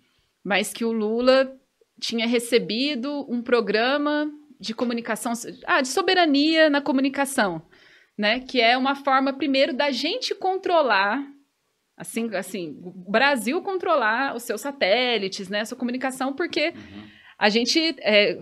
[0.43, 1.51] mas que o Lula
[1.99, 5.33] tinha recebido um programa de comunicação,
[5.65, 7.61] ah, de soberania na comunicação,
[8.17, 8.39] né?
[8.39, 11.23] Que é uma forma, primeiro, da gente controlar,
[11.97, 15.61] assim, assim, o Brasil controlar os seus satélites, né?
[15.61, 17.03] A sua comunicação, porque Uhum.
[17.39, 18.37] a gente, é,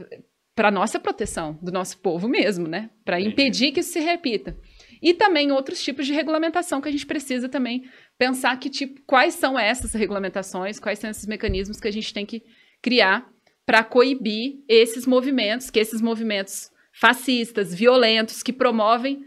[0.56, 2.90] para nossa proteção do nosso povo mesmo, né?
[3.04, 4.58] Para impedir que isso se repita.
[5.02, 7.84] E também outros tipos de regulamentação que a gente precisa também
[8.18, 12.26] pensar que tipo, quais são essas regulamentações, quais são esses mecanismos que a gente tem
[12.26, 12.42] que
[12.82, 13.30] criar
[13.66, 19.26] para coibir esses movimentos, que esses movimentos fascistas, violentos, que promovem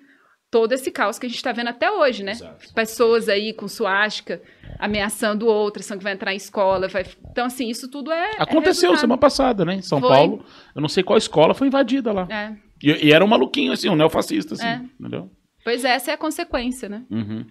[0.50, 2.32] todo esse caos que a gente está vendo até hoje, né?
[2.32, 2.72] Exato.
[2.74, 4.40] Pessoas aí com suástica
[4.78, 7.04] ameaçando outras, são que vai entrar em escola, vai...
[7.30, 9.00] então assim, isso tudo é é Aconteceu resultado.
[9.00, 9.74] semana passada, né?
[9.74, 10.08] Em São Foi.
[10.08, 10.44] Paulo.
[10.74, 12.28] Eu não sei qual escola foi invadida lá.
[12.30, 12.54] É.
[12.82, 14.66] E, e era um maluquinho, assim, um neofascista, assim.
[14.66, 14.80] É.
[14.98, 15.30] Entendeu?
[15.64, 17.02] Pois é, essa é a consequência, né?
[17.10, 17.44] Uhum.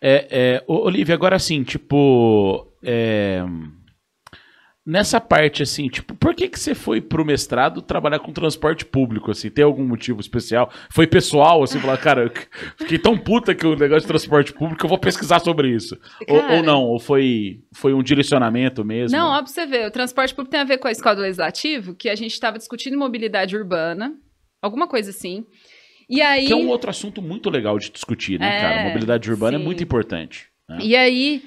[0.00, 2.66] É, é, Olivia, agora assim, tipo.
[2.82, 3.44] é,
[4.88, 9.30] nessa parte, assim, tipo, por que que você foi pro mestrado trabalhar com transporte público,
[9.30, 9.50] assim?
[9.50, 10.72] Tem algum motivo especial?
[10.90, 12.30] Foi pessoal, assim, falar, cara, eu
[12.78, 15.94] fiquei tão puta que o negócio de transporte público, eu vou pesquisar sobre isso.
[16.26, 16.56] Ou, Cara.
[16.56, 19.14] ou não, ou foi, foi um direcionamento mesmo?
[19.14, 21.22] Não, ó, pra você ver, o transporte público tem a ver com a escola do
[21.22, 24.14] legislativo, que a gente estava discutindo mobilidade urbana,
[24.62, 25.44] alguma coisa assim.
[26.08, 26.46] E aí.
[26.46, 28.84] Que é um outro assunto muito legal de discutir, né, É, cara?
[28.84, 29.64] Mobilidade urbana é sim.
[29.66, 30.46] muito importante.
[30.66, 30.78] né?
[30.80, 31.42] E aí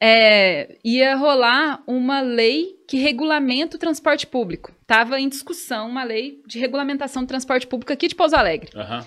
[0.00, 4.74] é, ia rolar uma lei que regulamenta o transporte público.
[4.86, 8.70] Tava em discussão uma lei de regulamentação do transporte público aqui de Pouso Alegre.
[8.74, 9.06] Aham.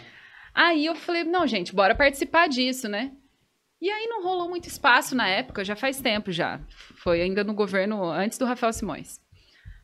[0.54, 3.12] Aí eu falei, não, gente, bora participar disso, né?
[3.82, 6.60] E aí não rolou muito espaço na época, já faz tempo já.
[6.96, 9.22] Foi ainda no governo antes do Rafael Simões.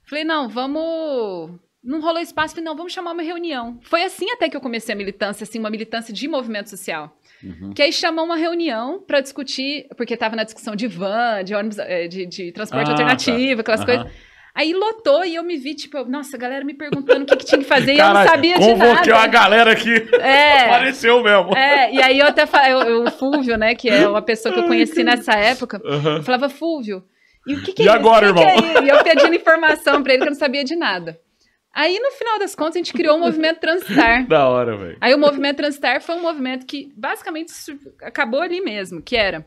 [0.04, 1.60] Falei, não, vamos.
[1.82, 3.80] Não rolou espaço, falei, não, vamos chamar uma reunião.
[3.84, 7.16] Foi assim até que eu comecei a militância, assim, uma militância de movimento social.
[7.46, 7.74] Uhum.
[7.74, 11.78] Que aí chamou uma reunião para discutir, porque estava na discussão de van, de ônibus,
[11.78, 13.86] eh, de, de transporte Ah, alternativo, aquelas Aham.
[13.98, 14.12] coisas.
[14.58, 17.46] Aí lotou e eu me vi, tipo, nossa, a galera me perguntando o que, que
[17.46, 19.16] tinha que fazer e eu não sabia de convoquei nada.
[19.16, 19.94] uma galera aqui.
[20.20, 20.62] É.
[20.72, 21.54] Apareceu mesmo.
[21.58, 24.66] É, e aí eu até falei, o Fúvio, né, que é uma pessoa que eu
[24.66, 26.16] conheci nessa época, Aham.
[26.18, 27.04] eu falava, Fúvio,
[27.46, 28.34] e o que, que E é agora, isso?
[28.36, 28.54] Que irmão?
[28.56, 28.84] é isso?
[28.84, 31.20] E eu pedindo informação pra ele que eu não sabia de nada.
[31.76, 34.26] Aí, no final das contas, a gente criou o movimento Transitar.
[34.30, 34.98] Da hora, velho.
[35.02, 37.52] Aí o movimento Transitar foi um movimento que basicamente
[38.02, 39.46] acabou ali mesmo, que era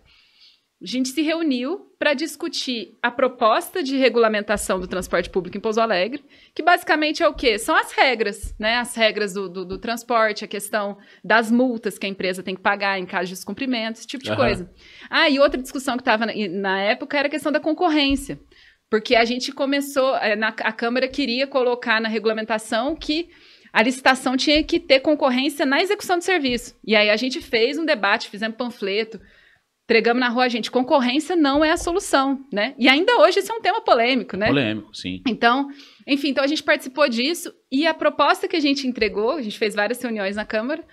[0.80, 5.80] a gente se reuniu para discutir a proposta de regulamentação do transporte público em Pouso
[5.80, 6.24] Alegre,
[6.54, 7.58] que basicamente é o quê?
[7.58, 8.76] São as regras, né?
[8.76, 12.60] As regras do, do, do transporte, a questão das multas que a empresa tem que
[12.60, 14.38] pagar em caso de descumprimento, esse tipo de Aham.
[14.38, 14.70] coisa.
[15.10, 18.38] Ah, e outra discussão que estava na, na época era a questão da concorrência.
[18.90, 23.28] Porque a gente começou, eh, na, a Câmara queria colocar na regulamentação que
[23.72, 26.74] a licitação tinha que ter concorrência na execução do serviço.
[26.84, 29.20] E aí a gente fez um debate, fizemos panfleto,
[29.86, 32.74] pregamos na rua, gente, concorrência não é a solução, né?
[32.78, 34.46] E ainda hoje isso é um tema polêmico, né?
[34.46, 35.22] Polêmico, sim.
[35.26, 35.68] Então,
[36.06, 39.58] enfim, então a gente participou disso e a proposta que a gente entregou, a gente
[39.58, 40.84] fez várias reuniões na Câmara,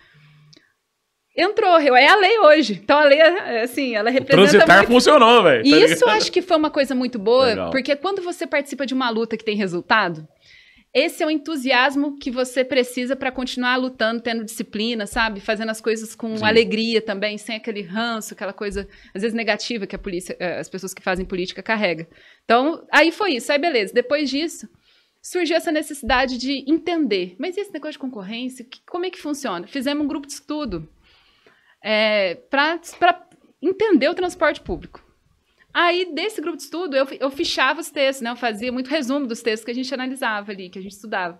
[1.36, 2.80] entrou, é a lei hoje.
[2.84, 5.64] Então a lei, é, assim, ela representa Transitar muito funcionou, velho.
[5.64, 6.18] tá e isso eu ligado?
[6.18, 7.72] acho que foi uma coisa muito boa, Legal.
[7.72, 10.28] porque quando você participa de uma luta que tem resultado,
[10.94, 15.42] esse é o entusiasmo que você precisa para continuar lutando, tendo disciplina, sabe?
[15.42, 16.46] Fazendo as coisas com Sim.
[16.46, 20.70] alegria também, sem aquele ranço, aquela coisa, às vezes, negativa que a polícia, eh, as
[20.70, 22.08] pessoas que fazem política carregam.
[22.46, 23.94] Então, aí foi isso, aí beleza.
[23.94, 24.70] Depois disso,
[25.22, 27.36] surgiu essa necessidade de entender.
[27.38, 28.64] Mas e esse negócio de concorrência?
[28.64, 29.68] Que- como é que funciona?
[29.68, 30.88] Fizemos um grupo de estudo
[31.88, 32.80] é, para
[33.62, 35.04] entender o transporte público.
[35.72, 38.32] Aí, desse grupo de estudo, eu, eu fichava os textos, né?
[38.32, 41.40] Eu fazia muito resumo dos textos que a gente analisava ali, que a gente estudava.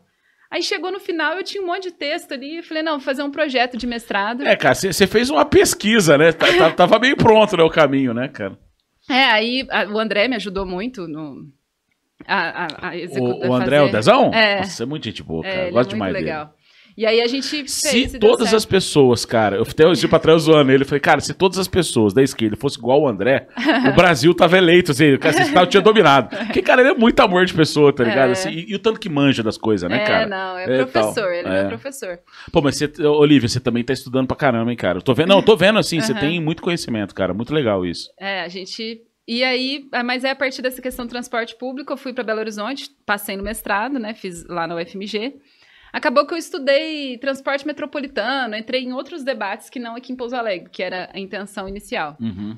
[0.52, 3.02] Aí chegou no final, eu tinha um monte de texto ali, e falei, não, vou
[3.02, 4.46] fazer um projeto de mestrado.
[4.46, 6.32] É, cara, você fez uma pesquisa, né?
[6.32, 8.58] Tá- tá- tava bem pronto, né, o caminho, né, cara?
[9.10, 11.48] É, aí a- o André me ajudou muito no.
[12.28, 13.50] A, a, a executar.
[13.50, 14.32] O, o André, o Dezão?
[14.34, 14.58] É.
[14.58, 15.56] Nossa, é muito gente boa, cara.
[15.56, 16.26] É, Gosto é muito demais dele.
[16.98, 17.72] E aí a gente fez.
[17.72, 21.02] Se e deu todas as pessoas, cara, eu até hoje pra trás zoando ele, falei,
[21.02, 23.48] cara, se todas as pessoas da esquerda fossem igual o André,
[23.92, 26.30] o Brasil tava eleito, assim, cara, esse estado tinha dominado.
[26.46, 28.30] Porque, cara, ele é muito amor de pessoa, tá ligado?
[28.30, 28.32] É.
[28.32, 30.26] Assim, e, e o tanto que manja das coisas, né, é, cara?
[30.28, 31.34] não, é, É, professor, tal.
[31.34, 31.62] ele é.
[31.62, 31.68] É.
[31.68, 32.20] professor.
[32.52, 35.00] Pô, mas você, Olivia, você também tá estudando pra caramba, hein, cara?
[35.00, 36.22] Eu tô vendo, não, eu tô vendo, assim, você Aham.
[36.22, 38.10] tem muito conhecimento, cara, muito legal isso.
[38.18, 39.02] É, a gente.
[39.28, 42.24] E aí, ah, mas é a partir dessa questão do transporte público, eu fui para
[42.24, 44.14] Belo Horizonte, passei no mestrado, né?
[44.14, 45.34] Fiz lá na UFMG.
[45.96, 50.36] Acabou que eu estudei transporte metropolitano, entrei em outros debates que não aqui em Pouso
[50.36, 52.18] Alegre, que era a intenção inicial.
[52.20, 52.58] Uhum.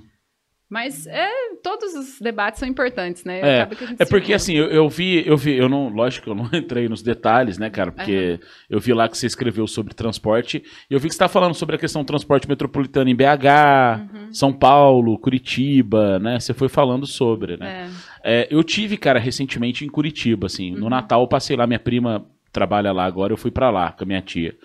[0.68, 1.30] Mas é,
[1.64, 3.40] todos os debates são importantes, né?
[3.40, 3.68] É,
[4.00, 6.90] É porque assim, eu, eu vi, eu vi, eu não, lógico que eu não entrei
[6.90, 7.92] nos detalhes, né, cara?
[7.92, 11.30] Porque eu vi lá que você escreveu sobre transporte e eu vi que você tá
[11.30, 14.34] falando sobre a questão do transporte metropolitano em BH, Uhum.
[14.34, 16.40] São Paulo, Curitiba, né?
[16.40, 17.90] Você foi falando sobre, né?
[18.24, 18.42] É.
[18.42, 20.72] É, eu tive, cara, recentemente em Curitiba, assim.
[20.72, 20.90] No Uhum.
[20.90, 22.26] Natal eu passei lá, minha prima
[22.58, 24.56] trabalha lá agora, eu fui pra lá com a minha tia.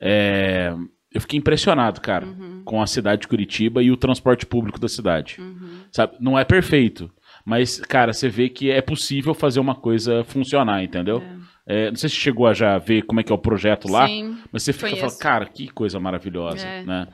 [0.00, 0.72] É,
[1.12, 2.62] eu fiquei impressionado, cara, Uhum.
[2.64, 5.36] com a cidade de Curitiba e o transporte público da cidade.
[5.40, 5.80] Uhum.
[5.90, 6.16] Sabe?
[6.20, 7.10] Não é perfeito.
[7.44, 11.20] Mas, cara, você vê que é possível fazer uma coisa funcionar, entendeu?
[11.66, 14.06] É, não sei se chegou a já ver como é que é o projeto lá,
[14.06, 14.38] Sim.
[14.52, 16.84] mas você fica falando, cara, que coisa maravilhosa, É.
[16.84, 17.08] né?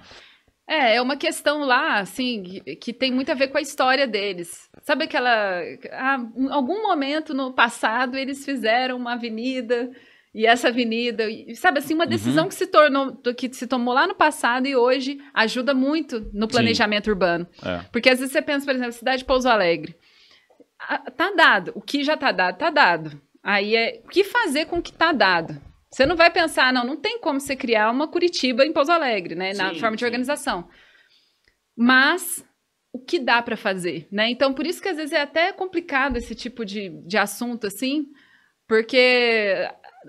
[0.71, 4.07] É, é uma questão lá, assim, que- que tem muito a ver com a história
[4.07, 4.69] deles.
[4.83, 5.63] Sabe aquela.
[5.93, 9.91] ah, em algum momento no passado eles fizeram uma avenida.
[10.35, 12.49] E essa avenida, e, sabe assim, uma decisão Uhum.
[12.49, 17.09] que se tornou, que se tomou lá no passado e hoje ajuda muito no planejamento
[17.09, 17.47] urbano.
[17.65, 17.79] É.
[17.91, 19.97] Porque às vezes você pensa, por exemplo, cidade de Pouso Alegre.
[20.79, 21.73] Ah, Tá dado.
[21.75, 23.21] O que já tá dado, tá dado.
[23.43, 25.61] Aí é o que fazer com o que tá dado.
[25.91, 29.35] Você não vai pensar, não, não tem como você criar uma Curitiba em Pouso Alegre,
[29.35, 29.55] né?
[29.55, 30.05] Na Sim, forma de sim.
[30.07, 30.69] organização.
[31.77, 32.45] Mas
[32.93, 34.29] o que dá para fazer, né?
[34.31, 38.07] Então, por isso que às vezes é até complicado esse tipo de, de assunto, assim,
[38.67, 39.69] porque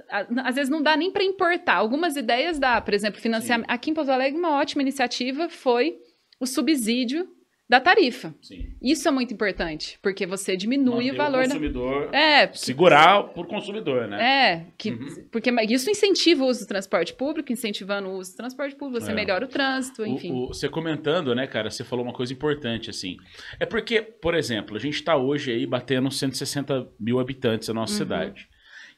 [0.10, 1.76] às vezes não dá nem para importar.
[1.76, 3.68] Algumas ideias dá, por exemplo, financiamento.
[3.68, 3.74] Sim.
[3.74, 5.98] Aqui em Pouso Alegre, uma ótima iniciativa foi
[6.40, 7.28] o subsídio
[7.70, 8.34] da tarifa.
[8.42, 8.76] Sim.
[8.82, 12.18] Isso é muito importante, porque você diminui Manter o valor o consumidor, da...
[12.18, 14.24] É, segurar por consumidor, né?
[14.24, 15.28] É, que, uhum.
[15.32, 19.12] porque isso incentiva o uso do transporte público, incentivando o uso do transporte público, você
[19.12, 19.14] é.
[19.14, 20.32] melhora o trânsito, enfim.
[20.32, 23.18] O, o, você comentando, né, cara, você falou uma coisa importante, assim.
[23.60, 27.94] É porque, por exemplo, a gente está hoje aí batendo 160 mil habitantes na nossa
[27.94, 28.00] uhum.
[28.00, 28.50] cidade.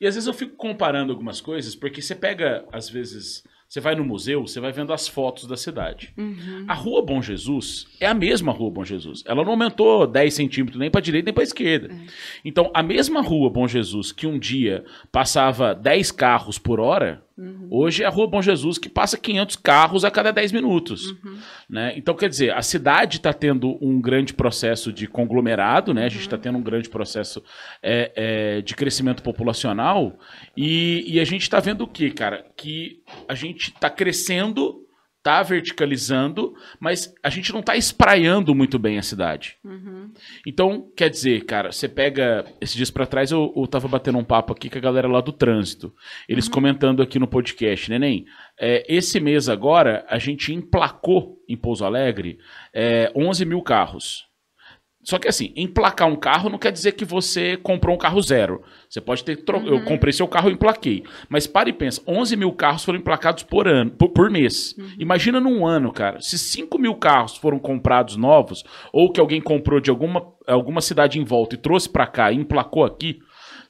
[0.02, 3.96] E às vezes eu fico comparando algumas coisas, porque você pega, às vezes você vai
[3.96, 6.14] no museu, você vai vendo as fotos da cidade.
[6.18, 6.66] Uhum.
[6.68, 9.24] A Rua Bom Jesus é a mesma Rua Bom Jesus.
[9.26, 11.94] Ela não aumentou 10 centímetros nem para direita nem para esquerda.
[11.94, 11.98] É.
[12.44, 17.68] Então, a mesma Rua Bom Jesus que um dia passava 10 carros por hora, Uhum.
[17.70, 21.12] Hoje é a Rua Bom Jesus que passa 500 carros a cada 10 minutos.
[21.12, 21.38] Uhum.
[21.70, 21.94] Né?
[21.96, 26.06] Então, quer dizer, a cidade está tendo um grande processo de conglomerado, né?
[26.06, 26.42] a gente está uhum.
[26.42, 27.44] tendo um grande processo
[27.82, 30.18] é, é, de crescimento populacional
[30.56, 32.46] e, e a gente está vendo o que, cara?
[32.56, 34.86] Que a gente está crescendo
[35.24, 39.58] tá verticalizando, mas a gente não tá espraiando muito bem a cidade.
[39.64, 40.12] Uhum.
[40.46, 42.46] Então, quer dizer, cara, você pega.
[42.60, 45.22] Esses dias para trás eu, eu tava batendo um papo aqui com a galera lá
[45.22, 45.94] do trânsito.
[46.28, 46.52] Eles uhum.
[46.52, 48.26] comentando aqui no podcast, neném.
[48.60, 52.40] É, esse mês agora, a gente emplacou em Pouso Alegre
[52.74, 54.31] é, 11 mil carros.
[55.04, 58.62] Só que assim, emplacar um carro não quer dizer que você comprou um carro zero.
[58.88, 59.38] Você pode ter.
[59.38, 59.58] Tro...
[59.58, 59.68] Uhum.
[59.68, 61.04] Eu comprei seu carro e emplaquei.
[61.28, 64.76] Mas para e pensa: 11 mil carros foram emplacados por ano, por, por mês.
[64.78, 64.90] Uhum.
[65.00, 66.22] Imagina num ano, cara.
[66.22, 71.20] Se 5 mil carros foram comprados novos, ou que alguém comprou de alguma, alguma cidade
[71.20, 73.20] em volta e trouxe para cá e emplacou aqui,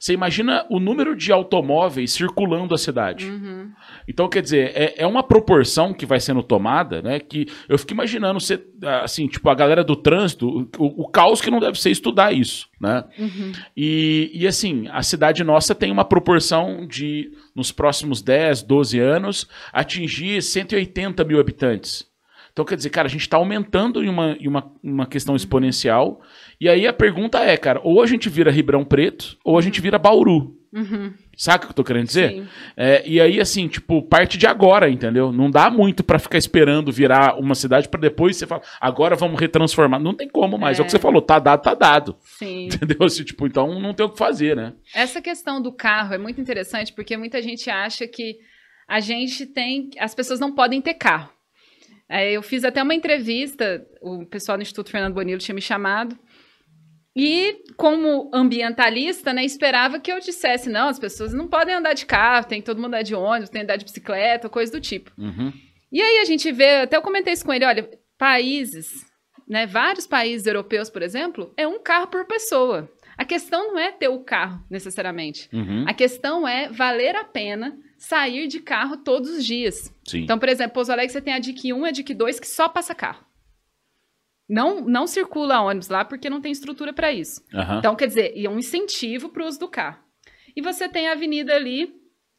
[0.02, 3.30] você imagina o número de automóveis circulando a cidade.
[3.30, 3.70] Uhum.
[4.08, 7.20] Então, quer dizer, é, é uma proporção que vai sendo tomada, né?
[7.20, 8.66] Que eu fico imaginando ser,
[9.04, 12.68] assim, tipo, a galera do trânsito, o, o caos que não deve ser estudar isso,
[12.80, 13.04] né?
[13.16, 13.52] Uhum.
[13.76, 19.46] E, e, assim, a cidade nossa tem uma proporção de, nos próximos 10, 12 anos,
[19.72, 22.10] atingir 180 mil habitantes.
[22.52, 26.20] Então, quer dizer, cara, a gente está aumentando em uma, em uma, uma questão exponencial.
[26.62, 29.80] E aí a pergunta é, cara, ou a gente vira Ribeirão Preto, ou a gente
[29.80, 30.56] vira Bauru.
[30.72, 31.12] Uhum.
[31.36, 32.46] Saca o que eu tô querendo dizer?
[32.76, 35.32] É, e aí, assim, tipo, parte de agora, entendeu?
[35.32, 39.40] Não dá muito para ficar esperando virar uma cidade para depois você falar, agora vamos
[39.40, 39.98] retransformar.
[39.98, 40.78] Não tem como mais.
[40.78, 42.16] É, é o que você falou, tá dado, tá dado.
[42.20, 42.66] Sim.
[42.72, 43.04] Entendeu?
[43.04, 44.72] Assim, tipo, então não tem o que fazer, né?
[44.94, 48.38] Essa questão do carro é muito interessante porque muita gente acha que
[48.86, 49.90] a gente tem.
[49.98, 51.28] As pessoas não podem ter carro.
[52.08, 56.14] É, eu fiz até uma entrevista, o pessoal do Instituto Fernando Bonillo tinha me chamado,
[57.14, 62.06] e como ambientalista, né, esperava que eu dissesse, não, as pessoas não podem andar de
[62.06, 64.80] carro, tem que todo mundo andar de ônibus, tem que andar de bicicleta, coisa do
[64.80, 65.12] tipo.
[65.18, 65.52] Uhum.
[65.90, 69.04] E aí a gente vê, até eu comentei isso com ele, olha, países,
[69.46, 72.90] né, vários países europeus, por exemplo, é um carro por pessoa.
[73.16, 75.48] A questão não é ter o carro, necessariamente.
[75.52, 75.84] Uhum.
[75.86, 79.94] A questão é valer a pena sair de carro todos os dias.
[80.08, 80.22] Sim.
[80.22, 82.48] Então, por exemplo, Pouso Alegre você tem a DIC 1 e a DIC 2 que
[82.48, 83.24] só passa carro.
[84.52, 87.40] Não, não circula ônibus lá porque não tem estrutura para isso.
[87.54, 87.78] Uhum.
[87.78, 89.98] Então, quer dizer, é um incentivo para o uso do carro.
[90.54, 91.90] E você tem a avenida ali,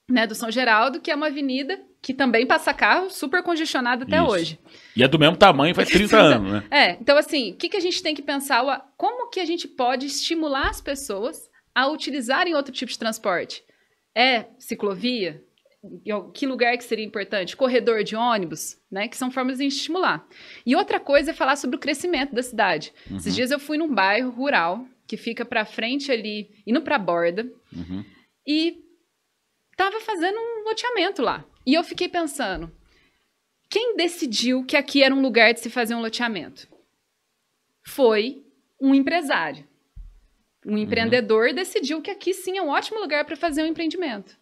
[0.08, 4.18] né, do São Geraldo, que é uma avenida que também passa carro, super congestionada até
[4.18, 4.28] isso.
[4.28, 4.60] hoje.
[4.96, 6.64] E é do mesmo tamanho, faz 30 anos, né?
[6.70, 8.64] É, então assim, o que, que a gente tem que pensar?
[8.96, 13.64] Como que a gente pode estimular as pessoas a utilizarem outro tipo de transporte?
[14.16, 15.42] É ciclovia?
[16.34, 17.58] Que lugar que seria importante?
[17.58, 19.08] Corredor de ônibus, né?
[19.08, 20.26] Que são formas de estimular.
[20.66, 22.94] E outra coisa é falar sobre o crescimento da cidade.
[23.10, 23.18] Uhum.
[23.18, 27.00] Esses dias eu fui num bairro rural que fica para frente ali, indo para a
[27.00, 27.44] borda,
[27.76, 28.04] uhum.
[28.48, 28.82] e
[29.76, 31.46] tava fazendo um loteamento lá.
[31.66, 32.72] E eu fiquei pensando,
[33.70, 36.68] quem decidiu que aqui era um lugar de se fazer um loteamento?
[37.86, 38.42] Foi
[38.80, 39.68] um empresário.
[40.66, 40.78] Um uhum.
[40.78, 44.38] empreendedor decidiu que aqui sim é um ótimo lugar para fazer um empreendimento.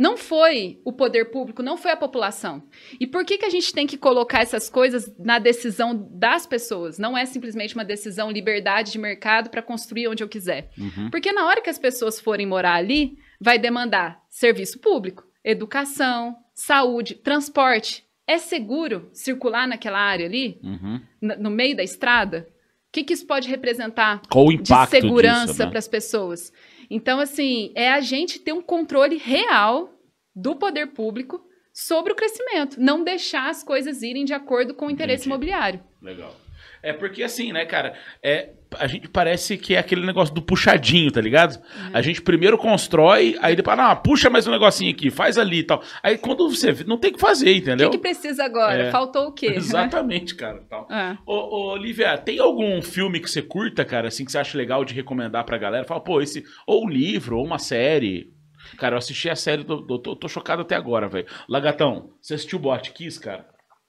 [0.00, 2.62] Não foi o poder público, não foi a população.
[2.98, 6.98] E por que, que a gente tem que colocar essas coisas na decisão das pessoas?
[6.98, 10.70] Não é simplesmente uma decisão liberdade de mercado para construir onde eu quiser.
[10.78, 11.10] Uhum.
[11.10, 17.16] Porque na hora que as pessoas forem morar ali, vai demandar serviço público, educação, saúde,
[17.16, 18.02] transporte.
[18.26, 21.00] É seguro circular naquela área ali, uhum.
[21.20, 22.48] no meio da estrada?
[22.88, 25.70] O que, que isso pode representar Qual o impacto de segurança né?
[25.70, 26.50] para as pessoas?
[26.90, 29.94] Então, assim, é a gente ter um controle real
[30.34, 31.40] do poder público
[31.72, 35.28] sobre o crescimento, não deixar as coisas irem de acordo com o interesse Entendi.
[35.28, 35.80] imobiliário.
[36.02, 36.34] Legal.
[36.82, 37.94] É porque assim, né, cara?
[38.22, 41.56] É, a gente parece que é aquele negócio do puxadinho, tá ligado?
[41.56, 41.90] Uhum.
[41.92, 45.62] A gente primeiro constrói, aí depois, não, puxa mais um negocinho aqui, faz ali e
[45.64, 45.82] tal.
[46.02, 46.72] Aí quando você.
[46.86, 47.90] Não tem o que fazer, O entendeu?
[47.90, 48.84] que, que precisa agora?
[48.84, 48.90] É.
[48.90, 49.50] Faltou o quê?
[49.50, 49.56] né?
[49.60, 50.64] Exatamente, cara.
[50.70, 50.86] Tal.
[50.90, 51.18] É.
[51.26, 54.84] Ô, ô, Olivia, tem algum filme que você curta, cara, assim, que você acha legal
[54.84, 55.84] de recomendar pra galera?
[55.84, 56.42] Fala, pô, esse.
[56.66, 58.32] Ou um livro, ou uma série.
[58.78, 61.26] Cara, eu assisti a série, tô, tô, tô- tô chocado até agora, velho.
[61.48, 63.46] Lagatão, você assistiu Bot Kiss, cara?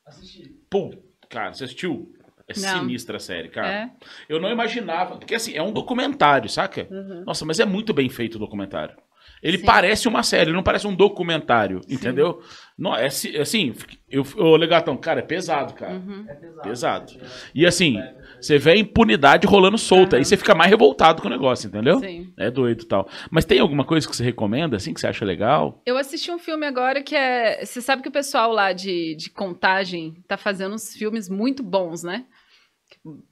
[0.08, 0.44] Assisti.
[0.70, 0.90] Pô,
[1.30, 2.12] cara, você assistiu?
[2.52, 2.80] É Não.
[2.80, 3.70] sinistra a série, cara.
[3.70, 3.90] É?
[4.30, 5.18] Eu não imaginava.
[5.18, 6.88] Porque assim, é um documentário, saca?
[6.90, 7.24] Uhum.
[7.26, 8.96] Nossa, mas é muito bem feito o documentário.
[9.42, 9.66] Ele Sim.
[9.66, 12.42] parece uma série, ele não parece um documentário, entendeu?
[12.78, 13.74] Não, é si- assim,
[14.10, 15.94] eu, ô, Legatão, cara, é pesado, cara.
[15.94, 16.26] Uhum.
[16.28, 16.62] É pesado.
[16.62, 17.14] Pesado.
[17.54, 18.00] E assim,
[18.40, 22.00] você vê a impunidade rolando solta, aí você fica mais revoltado com o negócio, entendeu?
[22.00, 22.32] Sim.
[22.38, 23.10] É doido e tal.
[23.32, 25.82] Mas tem alguma coisa que você recomenda, assim, que você acha legal?
[25.88, 27.66] Eu assisti um filme agora que é.
[27.66, 32.04] Você sabe que o pessoal lá de, de contagem tá fazendo uns filmes muito bons,
[32.04, 32.26] né?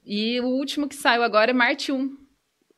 [0.04, 1.98] E o último que saiu agora é Marte 1.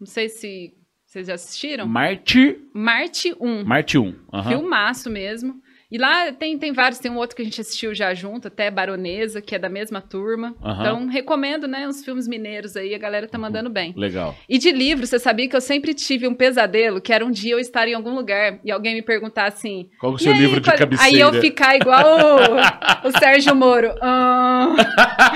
[0.00, 0.74] Não sei se
[1.06, 1.86] vocês já assistiram.
[1.86, 3.64] Marte, Marte 1.
[3.64, 4.14] Marte 1.
[4.32, 4.48] aham.
[4.50, 5.60] Filmaço mesmo.
[5.90, 8.70] E lá tem, tem vários, tem um outro que a gente assistiu já junto, até
[8.70, 10.56] Baronesa, que é da mesma turma.
[10.64, 10.80] Aham.
[10.80, 13.92] Então, recomendo, né, uns filmes mineiros aí, a galera tá mandando bem.
[13.94, 14.34] Legal.
[14.48, 17.52] E de livro, você sabia que eu sempre tive um pesadelo, que era um dia
[17.52, 19.90] eu estar em algum lugar e alguém me perguntar assim...
[20.00, 21.14] Qual o "E seu aí, livro de qual-" cabeceira?
[21.14, 23.90] Aí eu ficar igual o, o Sérgio Moro.
[24.00, 24.74] "Ah,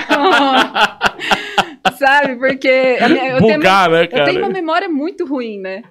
[0.09, 1.09] ah."
[1.91, 2.35] Sabe?
[2.37, 2.69] Porque
[3.09, 4.25] minha- eu, tenho, Bugar, né, eu cara?
[4.25, 5.83] tenho uma memória muito ruim, né?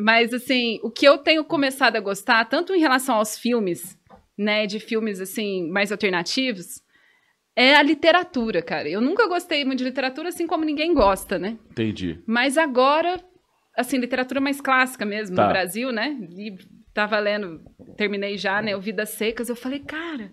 [0.00, 3.98] Mas, assim, o que eu tenho começado a gostar, tanto em relação aos filmes,
[4.38, 6.80] né, de filmes, assim, mais alternativos,
[7.56, 8.88] é a literatura, cara.
[8.88, 11.58] Eu nunca gostei muito de literatura, assim como ninguém gosta, né?
[11.70, 12.22] Entendi.
[12.26, 13.20] Mas agora,
[13.76, 15.42] assim, literatura mais clássica mesmo, Tá.
[15.46, 16.16] no Brasil, né?
[16.36, 16.56] E
[16.94, 17.60] tava lendo,
[17.96, 20.30] terminei já, né, o Vidas Secas, eu falei, cara,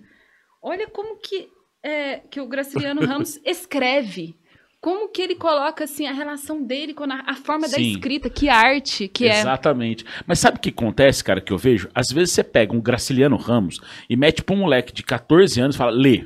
[0.61, 1.47] olha como que,
[1.83, 4.35] é, que o Graciliano Ramos escreve.
[4.79, 7.91] Como que ele coloca, assim, a relação dele com a, a forma da Sim.
[7.91, 9.39] escrita, que arte que é.
[9.39, 10.05] Exatamente.
[10.25, 11.89] Mas sabe o que acontece, cara, que eu vejo?
[11.95, 15.75] Às vezes você pega um Graciliano Ramos e mete pra um moleque de 14 anos
[15.75, 16.25] e fala, lê.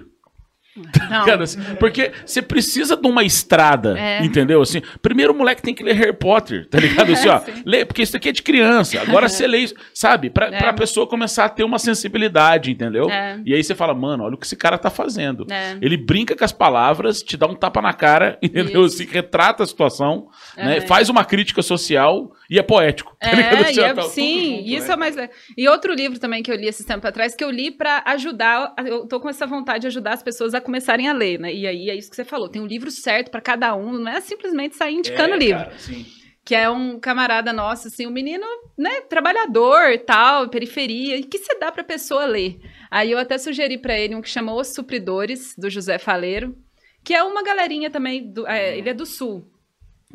[1.10, 1.42] Não.
[1.42, 4.24] Assim, porque você precisa de uma estrada, É.
[4.24, 4.62] entendeu?
[4.62, 7.12] Assim, primeiro o moleque tem que ler Harry Potter, tá ligado?
[7.12, 9.02] Assim, ó, lê, porque isso aqui é de criança.
[9.02, 10.30] Agora você lê isso, sabe?
[10.30, 10.58] Pra, É.
[10.58, 13.10] pra pessoa começar a ter uma sensibilidade, entendeu?
[13.10, 13.40] É.
[13.46, 15.46] E aí você fala, mano, olha o que esse cara tá fazendo.
[15.52, 15.78] É.
[15.82, 18.86] Ele brinca com as palavras, te dá um tapa na cara, entendeu?
[18.86, 19.02] Isso.
[19.02, 20.78] Assim, retrata a situação, né?
[20.78, 20.82] É.
[20.82, 23.16] Faz uma crítica social e é poético.
[23.20, 23.56] tá ligado?
[23.56, 24.94] É, Assim, é- tá sim, junto, isso né?
[24.94, 25.16] é mais.
[25.58, 28.74] E outro livro também que eu li esse tempo atrás, que eu li pra ajudar.
[28.86, 31.54] Eu tô com essa vontade de ajudar as pessoas a começarem a ler, né?
[31.54, 34.12] E aí é isso que você falou: tem um livro certo pra cada um, não
[34.12, 35.64] é simplesmente sair indicando É, livro.
[35.66, 36.06] cara, sim.
[36.44, 38.46] Que é um camarada nosso, assim, um menino,
[38.78, 42.60] né, trabalhador tal, periferia, e que se dá pra pessoa ler.
[42.90, 46.56] Aí eu até sugeri pra ele um que chama Os Supridores, do José Faleiro,
[47.04, 49.48] que é uma galerinha também, do, é, ele é do Sul.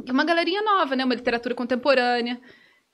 [0.04, 2.40] Que é uma galerinha nova, né, uma literatura contemporânea,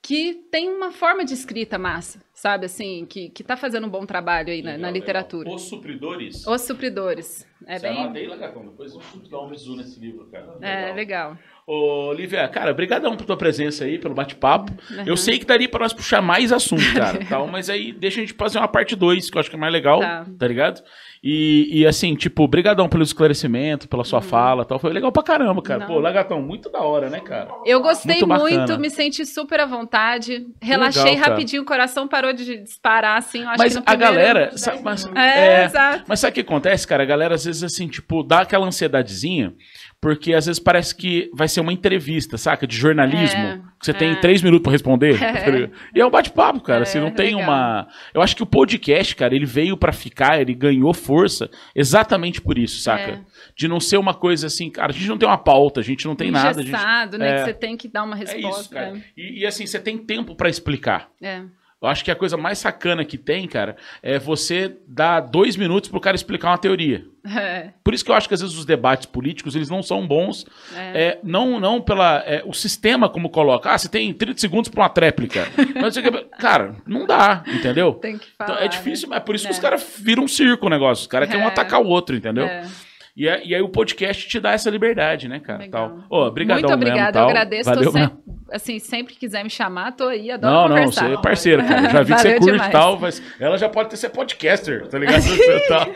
[0.02, 4.04] que tem uma forma de escrita massa, sabe, assim, que, que tá fazendo um bom
[4.04, 5.44] trabalho aí na, na literatura.
[5.44, 5.56] legal.
[5.56, 6.46] Os supridores.
[6.46, 7.46] Os Supridores.
[7.66, 8.26] É Você bem...
[8.28, 9.00] Lagartão, depois eu
[9.30, 10.56] dá um resumo nesse livro, cara.
[10.60, 11.36] É, legal.
[11.66, 14.72] Ô, Olivia, cara, brigadão por tua presença aí, pelo bate-papo.
[14.90, 15.04] Uhum.
[15.06, 18.22] Eu sei que daria pra nós puxar mais assunto, cara, tal, mas aí deixa a
[18.24, 20.46] gente fazer uma parte 2, que eu acho que é mais legal, tá, Tá.
[20.48, 20.82] ligado?
[21.22, 25.62] E, e assim, tipo, brigadão pelo esclarecimento, pela sua fala tal, foi legal pra caramba,
[25.62, 25.82] cara.
[25.82, 25.86] Uhum.
[25.88, 25.94] Não.
[25.94, 27.48] Pô, Lagatão, muito da hora, né, cara?
[27.64, 30.44] Eu gostei Muito muito, me senti super à vontade.
[30.60, 33.42] Relaxei legal, rapidinho, o coração parou de disparar, assim.
[33.42, 36.04] Eu acho Mas a galera, sabe, mas, É, é, exato.
[36.08, 37.04] Mas sabe o que acontece, cara?
[37.04, 39.54] A galera às vezes assim, tipo, dá aquela ansiedadezinha,
[40.00, 42.66] porque às vezes parece que vai ser uma entrevista, saca?
[42.66, 43.40] De jornalismo.
[43.40, 44.14] É, que você tem é.
[44.16, 45.18] três minutos pra responder.
[45.42, 45.70] É.
[45.94, 46.80] E é um bate-papo, cara.
[46.80, 47.42] É, assim, não tem legal.
[47.42, 47.88] uma.
[48.14, 52.58] Eu acho que o podcast, cara, ele veio pra ficar, ele ganhou força exatamente por
[52.58, 53.12] isso, saca?
[53.12, 53.20] É.
[53.56, 56.06] De não ser uma coisa assim, cara, a gente não tem uma pauta, a gente
[56.06, 56.60] não tem nada.
[56.60, 56.68] A gente...
[56.68, 57.28] Engessado, né?
[57.28, 57.38] é.
[57.38, 58.60] Que você tem que dar uma É resposta.
[58.60, 59.02] isso, cara.
[59.16, 61.08] E, e, assim, você tem tempo pra explicar.
[61.20, 61.42] É.
[61.82, 65.90] Eu acho que a coisa mais sacana que tem, cara, é você dar dois minutos
[65.90, 67.04] pro cara explicar uma teoria.
[67.36, 67.70] É.
[67.84, 70.44] Por isso que eu acho que às vezes os debates políticos eles não são bons,
[70.76, 71.02] É.
[71.02, 73.70] é, não, não pela é, o sistema como coloca.
[73.70, 75.46] Ah, você tem 30 segundos para uma tréplica.
[75.80, 75.94] Mas,
[76.38, 77.94] cara, não dá, entendeu?
[77.94, 78.64] Tem que Então, falar.
[78.64, 79.54] é difícil, mas é por isso que É.
[79.54, 81.02] os caras viram um circo o negócio.
[81.02, 81.50] Os caras querem um É.
[81.50, 82.44] atacar o outro, entendeu?
[82.46, 82.62] Né?
[82.64, 82.91] É.
[83.14, 85.58] E, é- e aí o podcast te dá essa liberdade, né, cara?
[85.58, 85.90] Legal.
[85.90, 86.06] Tal.
[86.26, 87.22] Ô, brigadão Muito mesmo, obrigada, tal.
[87.24, 87.64] eu agradeço.
[87.70, 88.18] tô Valeu sempre,
[88.50, 91.08] assim, sempre que quiser me chamar, tô aí, adoro Não, não, conversar.
[91.08, 91.90] você é parceiro, cara.
[91.90, 94.98] Já vi que você curte e tal, mas ela já pode ter ser podcaster, tá
[94.98, 95.22] ligado?
[95.68, 95.86] Tá-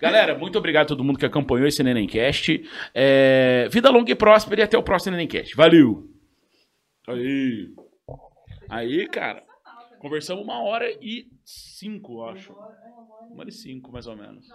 [0.00, 2.62] Galera, muito obrigado a todo mundo que acompanhou esse Nenemcast.
[2.94, 5.54] É, Vida longa e próspera e até o próximo Nenemcast.
[5.56, 6.08] Valeu!
[7.08, 7.68] Aí.
[8.70, 9.42] Aí, cara.
[9.98, 12.52] Conversamos uma hora e cinco, acho.
[12.52, 14.46] Uma hora e cinco, mais ou menos.